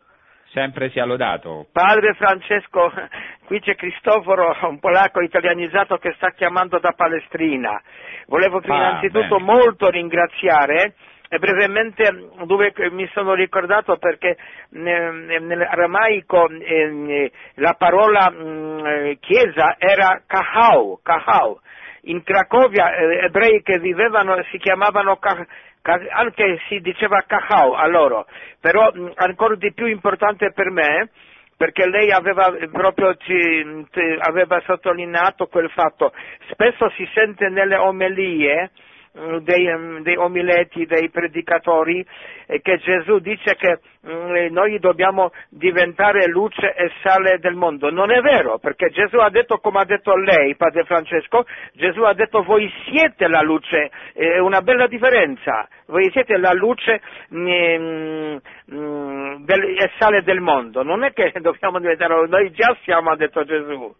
[0.53, 1.67] Sempre sia lodato.
[1.71, 2.91] Padre Francesco,
[3.47, 7.81] qui c'è Cristoforo, un polacco italianizzato che sta chiamando da Palestrina.
[8.27, 9.43] Volevo ah, innanzitutto bene.
[9.43, 10.95] molto ringraziare
[11.29, 14.35] e brevemente dove mi sono ricordato perché
[14.71, 21.57] nell'aramaico eh, la parola mm, chiesa era kahau, kahau.
[22.05, 25.45] In Cracovia eh, ebrei che vivevano si chiamavano kahau
[25.83, 28.27] anche si diceva cacao a loro,
[28.59, 31.09] però ancora di più importante per me,
[31.57, 33.85] perché lei aveva proprio ci,
[34.19, 36.13] aveva sottolineato quel fatto,
[36.49, 42.05] spesso si sente nelle omelie Mm, dei, mm, dei, omileti, dei predicatori,
[42.47, 47.91] eh, che Gesù dice che mm, eh, noi dobbiamo diventare luce e sale del mondo.
[47.91, 52.13] Non è vero, perché Gesù ha detto, come ha detto lei, Padre Francesco, Gesù ha
[52.13, 57.01] detto voi siete la luce, è una bella differenza, voi siete la luce
[57.33, 58.37] mm,
[58.73, 63.43] mm, e sale del mondo, non è che dobbiamo diventare, noi già siamo, ha detto
[63.43, 63.93] Gesù.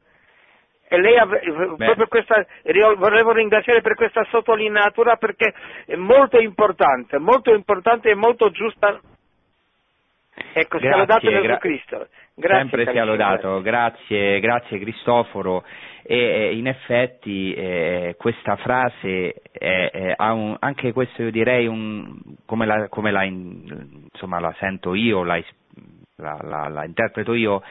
[0.93, 1.15] E lei
[1.77, 2.45] proprio questa,
[2.97, 5.53] volevo ringraziare per questa sottolineatura perché
[5.85, 8.99] è molto importante, molto importante e molto giusta.
[10.51, 12.07] Ecco, sia lodato Gesù gra- Cristo.
[12.33, 15.63] Grazie, Sempre sia lodato, grazie, grazie Cristoforo.
[16.03, 22.65] E in effetti eh, questa frase è, ha un, anche questo io direi un, come,
[22.65, 25.41] la, come la, insomma, la sento io, la,
[26.17, 27.63] la, interpreto io,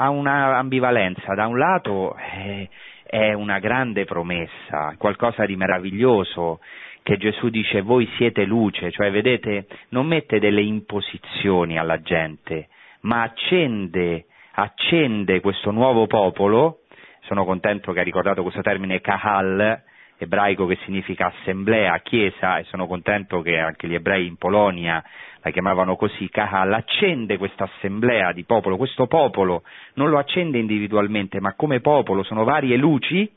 [0.00, 1.34] ha una ambivalenza.
[1.34, 2.68] Da un lato eh,
[3.04, 6.60] è una grande promessa, qualcosa di meraviglioso
[7.02, 12.68] che Gesù dice voi siete luce, cioè vedete, non mette delle imposizioni alla gente,
[13.00, 16.80] ma accende, accende questo nuovo popolo,
[17.22, 19.82] sono contento che ha ricordato questo termine kahal,
[20.18, 25.02] ebraico che significa assemblea, chiesa, e sono contento che anche gli ebrei in Polonia
[25.42, 29.62] la chiamavano così, kahal, accende questa assemblea di popolo, questo popolo
[29.94, 33.30] non lo accende individualmente, ma come popolo, sono varie luci,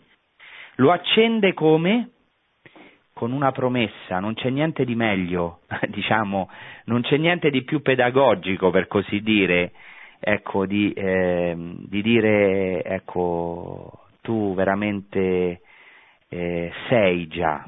[0.76, 2.10] lo accende come?
[3.14, 6.50] Con una promessa, non c'è niente di meglio, diciamo,
[6.86, 9.74] non c'è niente di più pedagogico, per così dire,
[10.20, 15.62] ecco, di, eh, di dire, ecco, tu veramente
[16.30, 17.68] eh, sei già.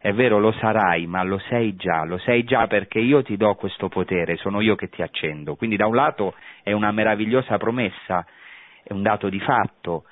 [0.00, 3.54] È vero, lo sarai, ma lo sei già, lo sei già perché io ti do
[3.54, 5.56] questo potere, sono io che ti accendo.
[5.56, 8.24] Quindi da un lato è una meravigliosa promessa,
[8.84, 10.04] è un dato di fatto,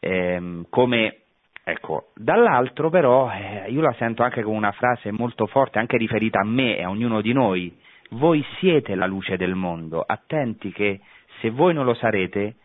[0.00, 1.14] ehm, come
[1.62, 6.40] Ecco, dall'altro però eh, io la sento anche come una frase molto forte, anche riferita
[6.40, 7.78] a me e a ognuno di noi.
[8.10, 11.00] Voi siete la luce del mondo, attenti che
[11.40, 12.56] se voi non lo sarete,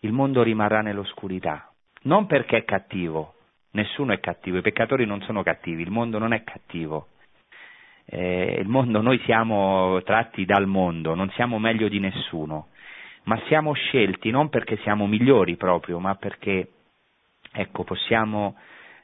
[0.00, 1.70] il mondo rimarrà nell'oscurità.
[2.02, 3.34] Non perché è cattivo,
[3.72, 7.08] nessuno è cattivo, i peccatori non sono cattivi, il mondo non è cattivo.
[8.04, 12.68] Eh, il mondo, noi siamo tratti dal mondo, non siamo meglio di nessuno,
[13.24, 16.70] ma siamo scelti non perché siamo migliori proprio, ma perché
[17.52, 18.56] ecco, possiamo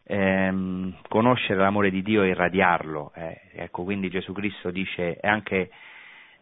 [0.05, 3.12] ehm, conoscere l'amore di Dio e irradiarlo.
[3.14, 3.41] Eh.
[3.55, 5.71] Ecco, quindi Gesù Cristo dice, e anche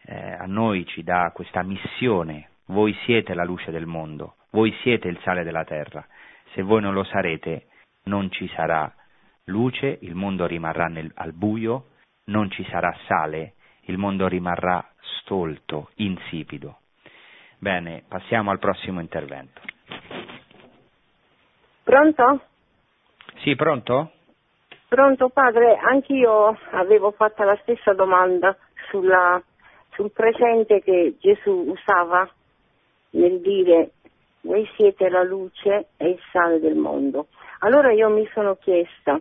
[0.05, 5.07] eh, a noi ci dà questa missione, voi siete la luce del mondo, voi siete
[5.07, 6.03] il sale della terra,
[6.53, 7.67] se voi non lo sarete
[8.05, 8.91] non ci sarà
[9.45, 11.87] luce, il mondo rimarrà nel, al buio,
[12.25, 14.83] non ci sarà sale, il mondo rimarrà
[15.19, 16.79] stolto, insipido.
[17.57, 19.61] Bene, passiamo al prossimo intervento.
[21.83, 22.41] Pronto?
[23.37, 24.11] Sì, pronto?
[24.87, 28.55] Pronto padre, anch'io avevo fatto la stessa domanda
[28.89, 29.41] sulla,
[29.91, 32.29] sul presente che Gesù usava
[33.11, 33.91] nel dire
[34.41, 37.27] voi siete la luce e il sale del mondo.
[37.65, 39.19] Allora io mi sono chiesta,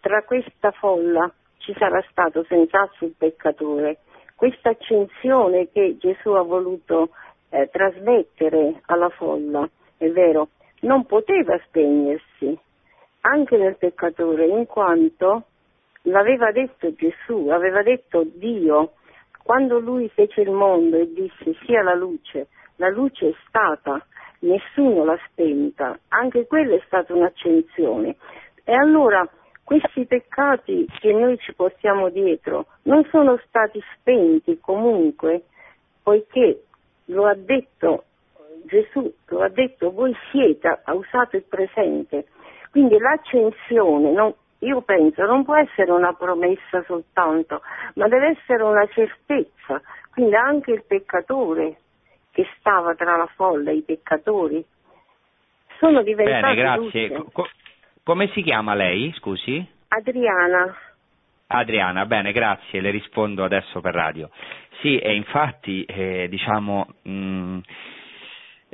[0.00, 4.00] tra questa folla ci sarà stato senz'altro il peccatore,
[4.34, 7.08] questa accensione che Gesù ha voluto
[7.48, 9.66] eh, trasmettere alla folla,
[9.96, 10.48] è vero,
[10.80, 12.58] non poteva spegnersi
[13.22, 15.44] anche nel peccatore, in quanto
[16.02, 18.92] l'aveva detto Gesù, aveva detto Dio,
[19.42, 24.04] quando lui fece il mondo e disse sia la luce, la luce è stata,
[24.46, 28.16] nessuno l'ha spenta, anche quella è stata un'accensione.
[28.64, 29.28] E allora
[29.62, 35.44] questi peccati che noi ci portiamo dietro non sono stati spenti comunque,
[36.02, 36.62] poiché
[37.06, 38.04] lo ha detto
[38.64, 42.26] Gesù, lo ha detto voi siete, ha usato il presente.
[42.70, 47.62] Quindi l'accensione, non, io penso, non può essere una promessa soltanto,
[47.94, 49.80] ma deve essere una certezza.
[50.12, 51.78] Quindi anche il peccatore
[52.36, 54.62] che stava tra la folla, i peccatori,
[55.78, 57.24] sono diventati Bene, grazie.
[57.32, 57.48] Co-
[58.02, 59.66] come si chiama lei, scusi?
[59.88, 60.76] Adriana.
[61.46, 64.28] Adriana, bene, grazie, le rispondo adesso per radio.
[64.82, 67.58] Sì, e infatti, eh, diciamo, mh, mm,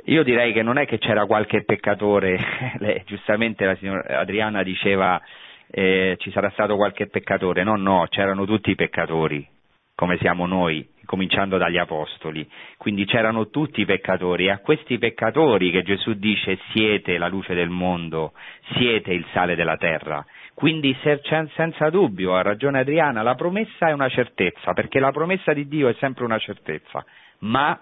[0.07, 2.37] io direi che non è che c'era qualche peccatore,
[2.79, 5.21] lei, giustamente la signora Adriana diceva
[5.67, 9.47] eh, ci sarà stato qualche peccatore, no, no, c'erano tutti i peccatori,
[9.95, 12.47] come siamo noi, cominciando dagli apostoli.
[12.77, 17.53] Quindi c'erano tutti i peccatori e a questi peccatori che Gesù dice siete la luce
[17.53, 18.33] del mondo,
[18.75, 20.25] siete il sale della terra.
[20.53, 25.67] Quindi senza dubbio, ha ragione Adriana, la promessa è una certezza, perché la promessa di
[25.67, 27.03] Dio è sempre una certezza,
[27.39, 27.79] ma,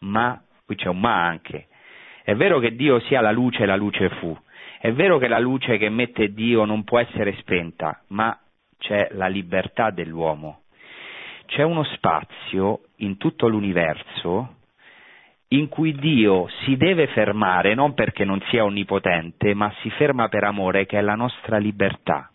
[0.00, 1.68] ma, qui c'è un ma anche,
[2.22, 4.36] è vero che Dio sia la luce e la luce fu,
[4.80, 8.38] è vero che la luce che mette Dio non può essere spenta, ma
[8.78, 10.63] c'è la libertà dell'uomo
[11.46, 14.56] c'è uno spazio in tutto l'universo
[15.48, 20.44] in cui Dio si deve fermare non perché non sia onnipotente, ma si ferma per
[20.44, 22.30] amore che è la nostra libertà.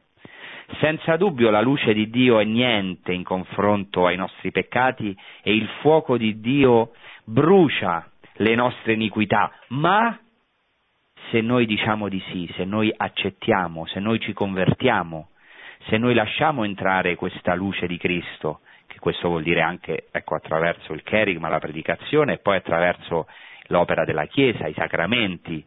[0.80, 5.68] Senza dubbio la luce di Dio è niente in confronto ai nostri peccati e il
[5.82, 6.91] fuoco di Dio
[7.26, 10.18] brucia le nostre iniquità, ma
[11.30, 15.30] se noi diciamo di sì, se noi accettiamo, se noi ci convertiamo,
[15.88, 20.94] se noi lasciamo entrare questa luce di Cristo, che questo vuol dire anche ecco, attraverso
[20.94, 23.28] il kerigma, la predicazione e poi attraverso
[23.68, 25.64] l'opera della Chiesa, i sacramenti,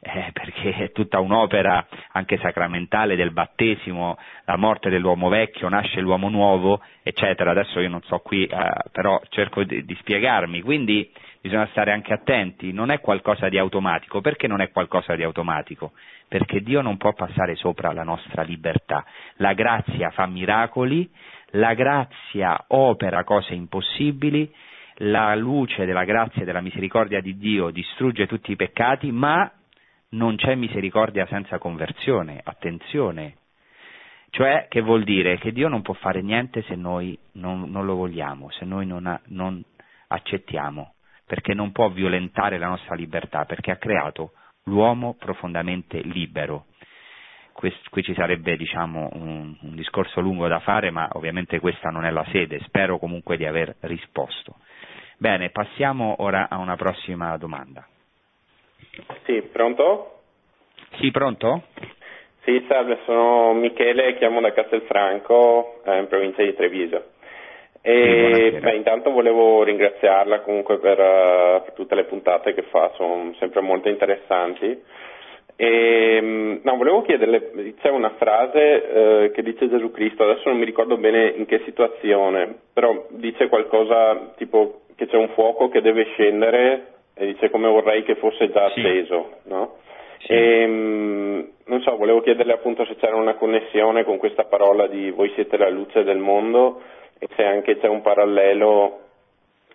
[0.00, 6.28] eh, perché è tutta un'opera anche sacramentale del battesimo, la morte dell'uomo vecchio, nasce l'uomo
[6.28, 7.52] nuovo, eccetera.
[7.52, 10.60] Adesso io non so qui, eh, però cerco di, di spiegarmi.
[10.60, 11.10] Quindi
[11.40, 14.20] bisogna stare anche attenti, non è qualcosa di automatico.
[14.20, 15.92] Perché non è qualcosa di automatico?
[16.28, 19.04] Perché Dio non può passare sopra la nostra libertà.
[19.36, 21.08] La grazia fa miracoli,
[21.54, 24.52] la grazia opera cose impossibili,
[24.98, 29.50] la luce della grazia e della misericordia di Dio distrugge tutti i peccati, ma
[30.10, 33.36] non c'è misericordia senza conversione, attenzione.
[34.30, 35.38] Cioè, che vuol dire?
[35.38, 39.06] Che Dio non può fare niente se noi non, non lo vogliamo, se noi non,
[39.06, 39.62] ha, non
[40.08, 40.94] accettiamo,
[41.24, 44.32] perché non può violentare la nostra libertà, perché ha creato
[44.64, 46.66] l'uomo profondamente libero.
[47.54, 52.04] Quest, qui ci sarebbe diciamo, un, un, discorso lungo da fare, ma ovviamente questa non
[52.04, 54.56] è la sede, spero comunque di aver risposto.
[55.16, 57.86] Bene, passiamo ora a una prossima domanda.
[59.24, 60.22] Sì, pronto?
[60.98, 61.62] Sì, pronto?
[62.42, 67.12] Sì, salve, sono Michele, chiamo da Castelfranco, eh, in provincia di Treviso.
[67.80, 73.34] E beh, intanto volevo ringraziarla comunque per, uh, per, tutte le puntate che fa, sono
[73.38, 74.82] sempre molto interessanti.
[75.56, 78.58] E, mm, no, volevo chiederle, c'è una frase
[79.22, 83.48] eh, che dice Gesù Cristo, adesso non mi ricordo bene in che situazione, però dice
[83.48, 88.50] qualcosa tipo che c'è un fuoco che deve scendere e dice come vorrei che fosse
[88.50, 89.48] già acceso, sì.
[89.48, 89.76] no?
[90.18, 90.32] Sì.
[90.32, 95.10] E, mh, non so, volevo chiederle appunto se c'era una connessione con questa parola di
[95.10, 96.80] voi siete la luce del mondo
[97.18, 99.03] e se anche c'è un parallelo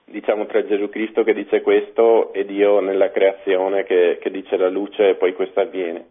[0.10, 4.70] diciamo tra Gesù Cristo che dice questo e Dio nella creazione che, che dice la
[4.70, 6.08] luce e poi questo avviene.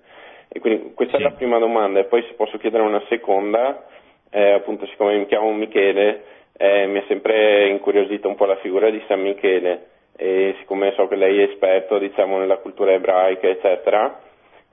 [0.49, 1.23] E quindi questa sì.
[1.23, 3.87] è la prima domanda e poi se posso chiedere una seconda,
[4.31, 6.25] eh, appunto siccome mi chiamo Michele,
[6.57, 9.87] eh, mi è sempre incuriosita un po' la figura di San Michele
[10.17, 14.21] e siccome so che lei è esperto diciamo, nella cultura ebraica eccetera,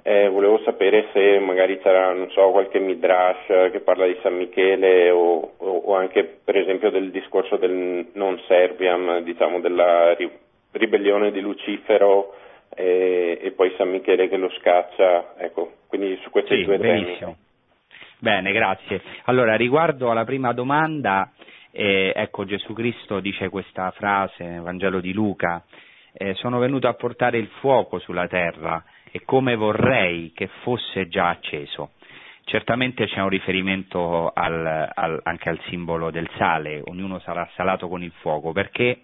[0.08, 5.10] eh, volevo sapere se magari c'era non so, qualche midrash che parla di San Michele
[5.10, 10.30] o, o, o anche per esempio del discorso del non serviam, diciamo della ri-
[10.74, 12.36] ribellione di Lucifero
[12.76, 17.18] e, e, poi San Michele che lo scaccia, ecco, quindi su questi sì, due benissimo.
[17.18, 17.36] temi.
[18.20, 19.02] Bene, grazie.
[19.24, 21.32] Allora, riguardo alla prima domanda,
[21.72, 25.64] eh, ecco, Gesù Cristo dice questa frase nel Vangelo di Luca,
[26.14, 28.84] eh, sono venuto a portare il fuoco sulla terra
[29.16, 31.92] e come vorrei che fosse già acceso.
[32.44, 38.04] Certamente c'è un riferimento al, al, anche al simbolo del sale, ognuno sarà salato con
[38.04, 39.04] il fuoco, perché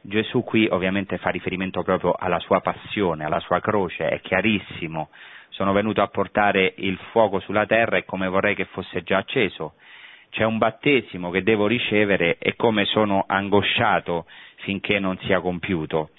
[0.00, 5.10] Gesù qui ovviamente fa riferimento proprio alla sua passione, alla sua croce, è chiarissimo,
[5.50, 9.74] sono venuto a portare il fuoco sulla terra e come vorrei che fosse già acceso
[10.30, 14.26] c'è un battesimo che devo ricevere e come sono angosciato
[14.62, 16.10] finché non sia compiuto.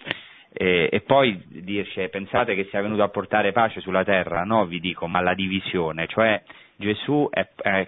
[0.54, 4.44] E, e, poi dice, pensate che sia venuto a portare pace sulla terra?
[4.44, 6.42] No, vi dico, ma la divisione, cioè
[6.76, 7.88] Gesù è, è,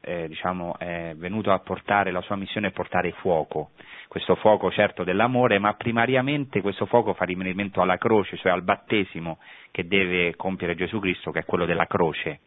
[0.00, 3.70] è, diciamo, è venuto a portare, la sua missione è portare fuoco,
[4.08, 9.38] questo fuoco certo dell'amore, ma primariamente questo fuoco fa riferimento alla croce, cioè al battesimo
[9.70, 12.40] che deve compiere Gesù Cristo, che è quello della croce.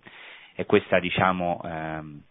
[0.54, 2.22] E questa, diciamo, ehm,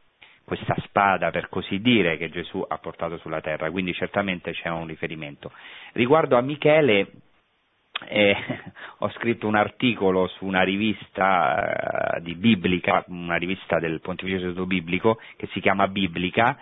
[0.44, 4.86] questa spada, per così dire, che Gesù ha portato sulla terra, quindi certamente c'è un
[4.86, 5.50] riferimento.
[5.92, 7.10] Riguardo a Michele,
[8.08, 8.36] eh,
[8.98, 14.66] ho scritto un articolo su una rivista eh, di Biblica, una rivista del Pontificio Istituto
[14.66, 16.58] Biblico, che si chiama Biblica,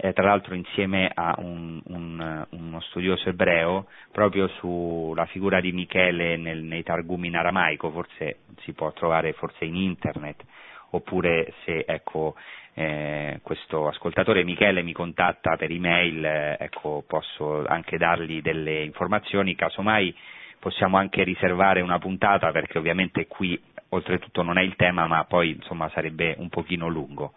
[0.00, 6.36] eh, tra l'altro insieme a un, un, uno studioso ebreo, proprio sulla figura di Michele
[6.36, 10.44] nel, nei targumi in aramaico, forse si può trovare forse in internet,
[10.90, 12.34] oppure se ecco,
[12.74, 19.54] eh, questo ascoltatore Michele mi contatta per email, eh, ecco, posso anche dargli delle informazioni,
[19.54, 20.14] casomai
[20.58, 23.60] possiamo anche riservare una puntata perché ovviamente qui
[23.90, 27.32] oltretutto non è il tema ma poi insomma sarebbe un pochino lungo.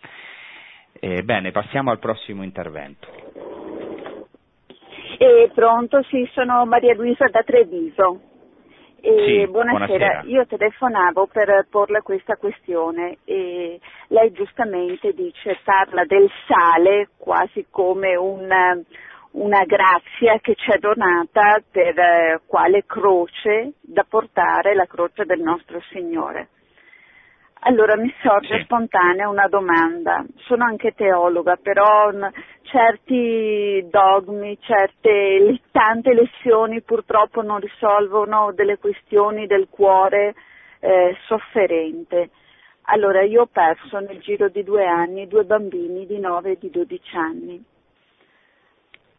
[1.00, 3.08] Eh, bene, passiamo al prossimo intervento.
[5.18, 8.31] Eh, pronto, sì, sono Maria Luisa da Treviso.
[9.02, 9.86] Sì, buonasera.
[9.86, 10.22] buonasera.
[10.26, 13.18] io telefonavo per porle questa questione.
[13.26, 18.80] E lei giustamente dice, parla del sale quasi come una,
[19.32, 25.42] una grazia che ci è donata per eh, quale croce da portare la croce del
[25.42, 26.50] nostro Signore.
[27.64, 28.64] Allora mi sorge sì.
[28.64, 30.26] spontanea una domanda.
[30.48, 32.10] Sono anche teologa, però
[32.64, 40.34] certi dogmi, certe tante lezioni purtroppo non risolvono delle questioni del cuore
[40.80, 42.32] eh, sofferente.
[42.86, 46.72] Allora io ho perso nel giro di due anni due bambini di 9 e di
[46.72, 47.64] 12 anni.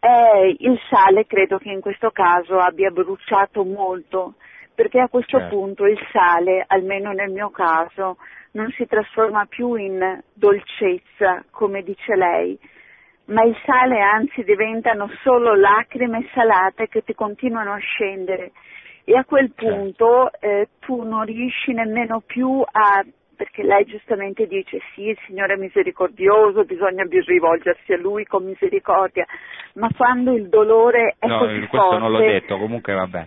[0.01, 4.35] Eh, il sale credo che in questo caso abbia bruciato molto,
[4.75, 5.57] perché a questo certo.
[5.57, 8.17] punto il sale, almeno nel mio caso,
[8.53, 12.59] non si trasforma più in dolcezza, come dice lei,
[13.27, 18.53] ma il sale anzi diventano solo lacrime salate che ti continuano a scendere
[19.05, 19.75] e a quel certo.
[19.75, 23.05] punto eh, tu non riesci nemmeno più a
[23.35, 29.27] perché lei giustamente dice sì, il Signore è misericordioso, bisogna rivolgersi a Lui con misericordia,
[29.75, 31.99] ma quando il dolore è no, così questo forte...
[31.99, 33.27] non l'ho detto, comunque vabbè.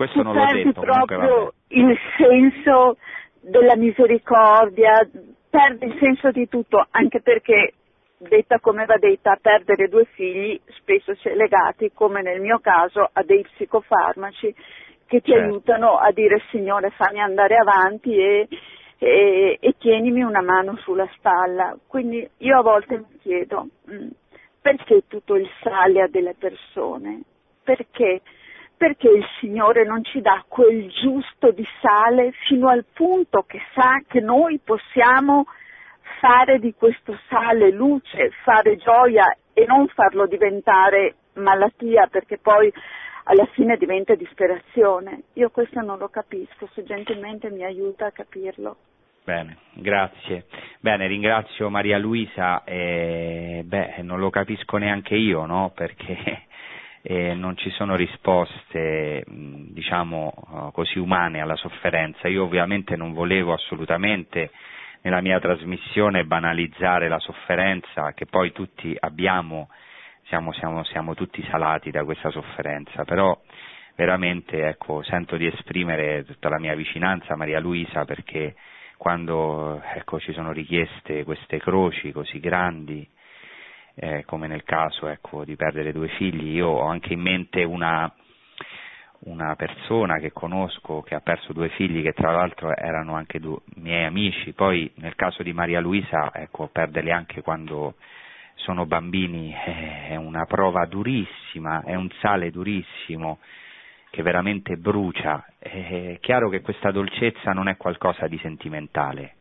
[0.00, 2.96] Questo non l'ho detto, proprio il senso
[3.42, 5.06] della misericordia,
[5.50, 7.74] perde il senso di tutto, anche perché
[8.16, 13.10] detta come va detta, perdere due figli spesso si è legati, come nel mio caso,
[13.12, 14.54] a dei psicofarmaci
[15.06, 15.44] che ti certo.
[15.44, 18.48] aiutano a dire Signore fammi andare avanti e
[19.02, 21.76] e, e tienimi una mano sulla spalla.
[21.86, 24.08] Quindi io a volte mi chiedo mm,
[24.62, 27.22] perché tutto il sale a delle persone?
[27.62, 28.20] Perché?
[28.80, 34.00] Perché il Signore non ci dà quel giusto di sale fino al punto che sa
[34.08, 35.44] che noi possiamo
[36.18, 42.72] fare di questo sale luce, fare gioia e non farlo diventare malattia perché poi
[43.24, 45.24] alla fine diventa disperazione.
[45.34, 48.76] Io questo non lo capisco, se gentilmente mi aiuta a capirlo.
[49.22, 50.46] Bene, grazie.
[50.80, 55.70] Bene, ringrazio Maria Luisa, eh, beh, non lo capisco neanche io, no?
[55.74, 56.46] Perché
[57.02, 62.28] eh, non ci sono risposte, diciamo, così umane alla sofferenza.
[62.28, 64.50] Io ovviamente non volevo assolutamente
[65.02, 69.70] nella mia trasmissione banalizzare la sofferenza che poi tutti abbiamo,
[70.24, 73.38] siamo, siamo, siamo tutti salati da questa sofferenza, però
[73.96, 78.54] veramente ecco, sento di esprimere tutta la mia vicinanza a Maria Luisa perché
[78.96, 83.08] quando ecco, ci sono richieste queste croci così grandi,
[84.02, 88.10] eh, come nel caso ecco, di perdere due figli, io ho anche in mente una,
[89.24, 93.58] una, persona che conosco che ha perso due figli che tra l'altro erano anche due
[93.74, 97.96] miei amici, poi nel caso di Maria Luisa ecco, perderli anche quando
[98.54, 103.38] sono bambini è una prova durissima, è un sale durissimo
[104.08, 109.39] che veramente brucia, è chiaro che questa dolcezza non è qualcosa di sentimentale.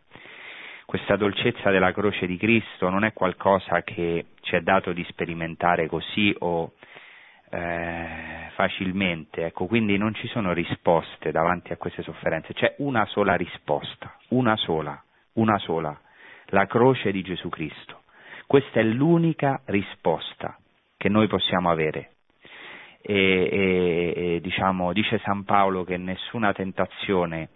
[0.90, 5.86] Questa dolcezza della croce di Cristo non è qualcosa che ci è dato di sperimentare
[5.86, 6.74] così o
[7.52, 13.36] eh, facilmente, ecco, quindi non ci sono risposte davanti a queste sofferenze, c'è una sola
[13.36, 15.00] risposta, una sola,
[15.34, 15.96] una sola,
[16.46, 18.02] la croce di Gesù Cristo.
[18.48, 20.58] Questa è l'unica risposta
[20.98, 22.14] che noi possiamo avere
[23.00, 27.50] e, e, e diciamo, dice San Paolo che nessuna tentazione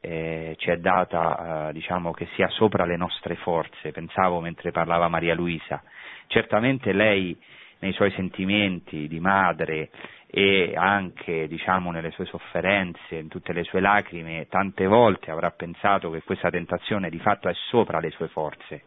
[0.00, 5.08] eh, ci è data eh, diciamo, che sia sopra le nostre forze, pensavo mentre parlava
[5.08, 5.82] Maria Luisa,
[6.26, 7.36] certamente lei
[7.80, 9.90] nei suoi sentimenti di madre
[10.26, 16.10] e anche diciamo, nelle sue sofferenze, in tutte le sue lacrime, tante volte avrà pensato
[16.10, 18.84] che questa tentazione di fatto è sopra le sue forze.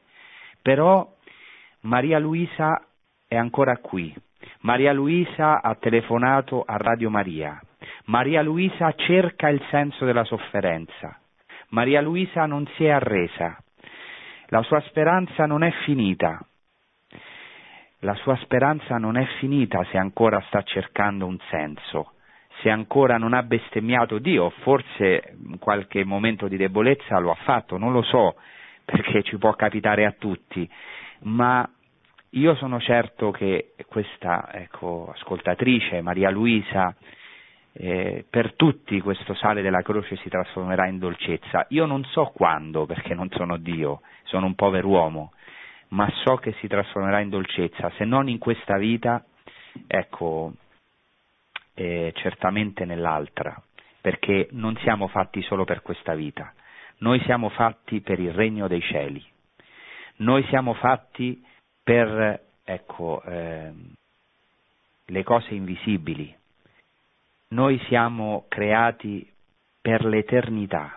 [0.61, 1.07] Però
[1.81, 2.85] Maria Luisa
[3.27, 4.13] è ancora qui,
[4.61, 7.59] Maria Luisa ha telefonato a Radio Maria.
[8.05, 11.19] Maria Luisa cerca il senso della sofferenza.
[11.69, 13.57] Maria Luisa non si è arresa.
[14.47, 16.45] La sua speranza non è finita.
[17.99, 22.13] La sua speranza non è finita se ancora sta cercando un senso,
[22.61, 27.77] se ancora non ha bestemmiato Dio, forse in qualche momento di debolezza lo ha fatto,
[27.77, 28.37] non lo so,
[28.85, 30.67] perché ci può capitare a tutti,
[31.21, 31.69] ma
[32.31, 36.95] io sono certo che questa ecco, ascoltatrice, Maria Luisa,
[37.73, 41.65] eh, per tutti questo sale della croce si trasformerà in dolcezza.
[41.69, 45.33] Io non so quando, perché non sono Dio, sono un povero uomo,
[45.89, 49.23] ma so che si trasformerà in dolcezza, se non in questa vita,
[49.87, 50.53] ecco,
[51.73, 53.61] eh, certamente nell'altra,
[53.99, 56.53] perché non siamo fatti solo per questa vita,
[56.99, 59.23] noi siamo fatti per il regno dei cieli,
[60.17, 61.43] noi siamo fatti
[61.83, 63.71] per ecco, eh,
[65.05, 66.33] le cose invisibili.
[67.51, 69.29] Noi siamo creati
[69.81, 70.95] per l'eternità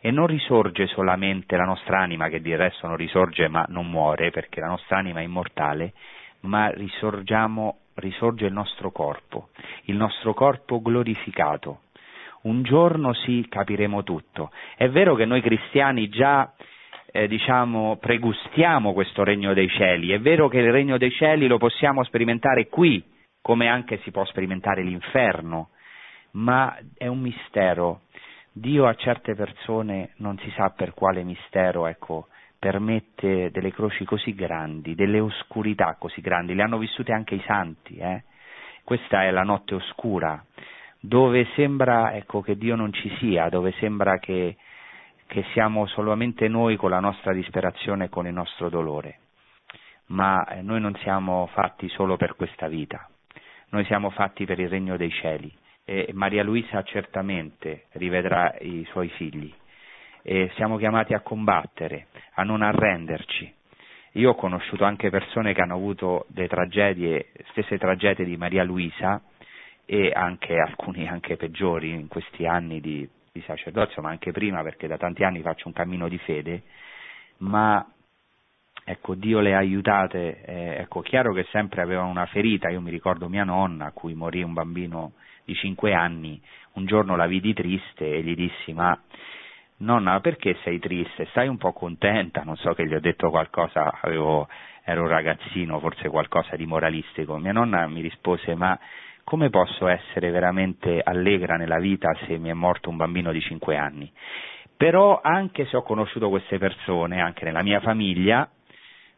[0.00, 4.32] e non risorge solamente la nostra anima, che di resto non risorge ma non muore
[4.32, 5.92] perché la nostra anima è immortale,
[6.40, 9.50] ma risorge il nostro corpo,
[9.84, 11.82] il nostro corpo glorificato.
[12.42, 14.50] Un giorno sì capiremo tutto.
[14.76, 16.52] È vero che noi cristiani già
[17.12, 20.10] eh, diciamo, pregustiamo questo regno dei cieli.
[20.10, 23.04] È vero che il regno dei cieli lo possiamo sperimentare qui,
[23.40, 25.70] come anche si può sperimentare l'inferno,
[26.36, 28.02] ma è un mistero.
[28.52, 34.34] Dio a certe persone non si sa per quale mistero, ecco, permette delle croci così
[34.34, 38.24] grandi, delle oscurità così grandi, le hanno vissute anche i santi, eh?
[38.82, 40.42] questa è la notte oscura,
[41.00, 44.56] dove sembra ecco, che Dio non ci sia, dove sembra che,
[45.26, 49.18] che siamo solamente noi con la nostra disperazione e con il nostro dolore,
[50.06, 53.06] ma eh, noi non siamo fatti solo per questa vita,
[53.70, 55.52] noi siamo fatti per il regno dei cieli
[55.88, 59.52] e Maria Luisa certamente rivedrà i suoi figli.
[60.20, 63.54] E siamo chiamati a combattere, a non arrenderci.
[64.14, 69.22] Io ho conosciuto anche persone che hanno avuto le tragedie, stesse tragedie di Maria Luisa
[69.84, 74.88] e anche alcuni anche peggiori in questi anni di, di sacerdozio, ma anche prima perché
[74.88, 76.62] da tanti anni faccio un cammino di fede,
[77.38, 77.86] ma
[78.84, 82.90] ecco, Dio le ha aiutate, eh, ecco, chiaro che sempre avevano una ferita, io mi
[82.90, 85.12] ricordo mia nonna a cui morì un bambino
[85.46, 86.42] di cinque anni,
[86.72, 89.00] un giorno la vidi triste e gli dissi ma
[89.78, 91.26] nonna perché sei triste?
[91.30, 92.42] Stai un po' contenta?
[92.42, 94.48] Non so che gli ho detto qualcosa, avevo,
[94.82, 97.38] ero un ragazzino, forse qualcosa di moralistico.
[97.38, 98.78] Mia nonna mi rispose ma
[99.22, 103.76] come posso essere veramente allegra nella vita se mi è morto un bambino di 5
[103.76, 104.10] anni?
[104.76, 108.48] Però anche se ho conosciuto queste persone, anche nella mia famiglia,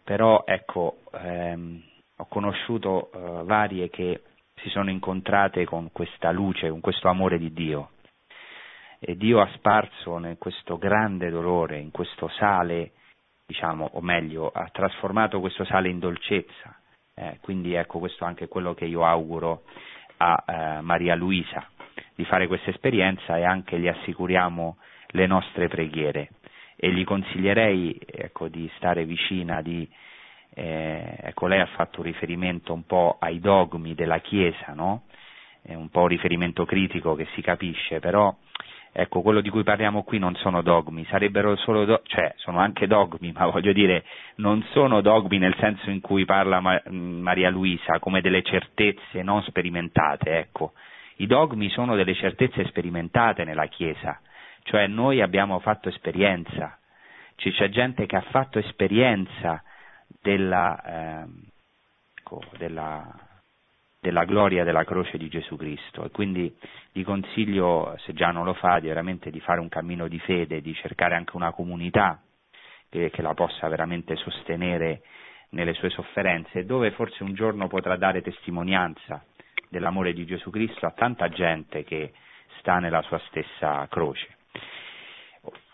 [0.05, 1.83] però ecco, ehm,
[2.17, 4.23] ho conosciuto eh, varie che
[4.63, 7.91] si sono incontrate con questa luce, con questo amore di Dio
[9.01, 12.93] e Dio ha sparso in questo grande dolore, in questo sale,
[13.47, 16.77] diciamo, o meglio, ha trasformato questo sale in dolcezza.
[17.15, 19.63] Eh, quindi ecco, questo è anche quello che io auguro
[20.19, 21.69] a eh, Maria Luisa,
[22.15, 24.79] di fare questa esperienza e anche gli assicuriamo
[25.09, 26.31] le nostre preghiere.
[26.77, 29.89] E gli consiglierei ecco, di stare vicina, di,
[30.59, 35.03] eh, ecco, lei ha fatto riferimento un po' ai dogmi della Chiesa, no?
[35.63, 38.35] È un po' un riferimento critico che si capisce, però
[38.91, 42.87] Ecco, quello di cui parliamo qui non sono dogmi, sarebbero solo do- cioè sono anche
[42.87, 44.05] dogmi, ma voglio dire,
[44.37, 49.43] non sono dogmi nel senso in cui parla Ma- Maria Luisa, come delle certezze non
[49.43, 50.73] sperimentate, ecco.
[51.19, 54.21] I dogmi sono delle certezze sperimentate nella Chiesa,
[54.63, 56.77] cioè noi abbiamo fatto esperienza,
[57.37, 59.63] cioè, c'è gente che ha fatto esperienza
[60.21, 61.27] della, eh,
[62.57, 63.29] della
[64.01, 66.57] della gloria della croce di Gesù Cristo e quindi
[66.93, 70.61] gli consiglio, se già non lo fa, di veramente di fare un cammino di fede,
[70.61, 72.21] di cercare anche una comunità
[72.89, 75.03] che, che la possa veramente sostenere
[75.51, 79.25] nelle sue sofferenze, dove forse un giorno potrà dare testimonianza
[79.69, 82.13] dell'amore di Gesù Cristo a tanta gente che
[82.59, 84.37] sta nella sua stessa croce.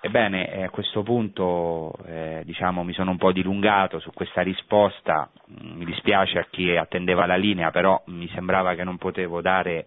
[0.00, 5.30] Ebbene, eh, a questo punto eh, diciamo, mi sono un po' dilungato su questa risposta,
[5.50, 9.86] mm, mi dispiace a chi attendeva la linea, però mi sembrava che non potevo dare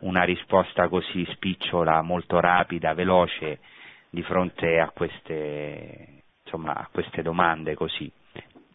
[0.00, 3.58] una risposta così spicciola, molto rapida, veloce
[4.08, 8.10] di fronte a queste, insomma, a queste domande così.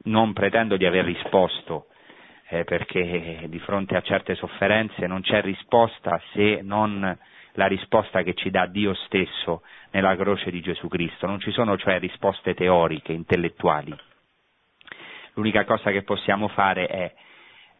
[0.04, 1.88] Non pretendo di aver risposto
[2.50, 7.18] eh, perché di fronte a certe sofferenze non c'è risposta se non
[7.56, 11.78] la risposta che ci dà Dio stesso nella croce di Gesù Cristo, non ci sono
[11.78, 13.96] cioè risposte teoriche, intellettuali.
[15.34, 17.14] L'unica cosa che possiamo fare è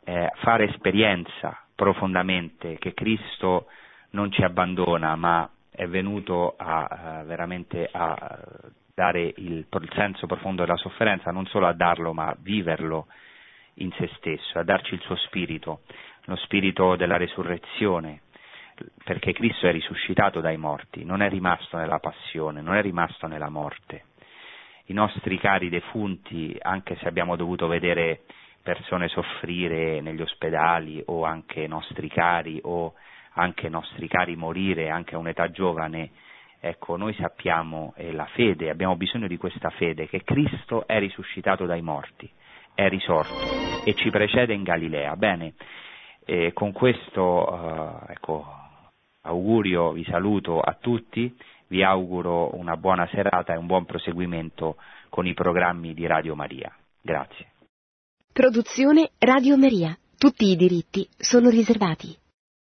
[0.06, 3.68] eh, fare esperienza profondamente che Cristo
[4.12, 8.40] non ci abbandona, ma è venuto a, uh, veramente a
[8.94, 13.08] dare il, il senso profondo della sofferenza, non solo a darlo, ma a viverlo
[13.76, 15.82] in se stesso, a darci il suo spirito,
[16.26, 18.22] lo spirito della resurrezione,
[19.04, 23.50] perché Cristo è risuscitato dai morti, non è rimasto nella passione, non è rimasto nella
[23.50, 24.06] morte.
[24.86, 28.22] I nostri cari defunti, anche se abbiamo dovuto vedere
[28.62, 32.94] persone soffrire negli ospedali o anche nostri cari o
[33.34, 36.12] anche nostri cari morire anche a un'età giovane,
[36.60, 41.66] ecco, noi sappiamo, e la fede, abbiamo bisogno di questa fede, che Cristo è risuscitato
[41.66, 42.30] dai morti,
[42.74, 45.16] è risorto e ci precede in Galilea.
[45.16, 45.54] Bene,
[46.26, 48.65] e con questo, eh, ecco,
[49.26, 51.36] augurio, vi saluto a tutti,
[51.68, 54.78] vi auguro una buona serata e un buon proseguimento
[55.10, 56.74] con i programmi di Radio Maria.
[57.02, 57.48] Grazie.
[58.32, 59.98] Produzione Radio Maria.
[60.18, 62.25] Tutti i diritti sono riservati.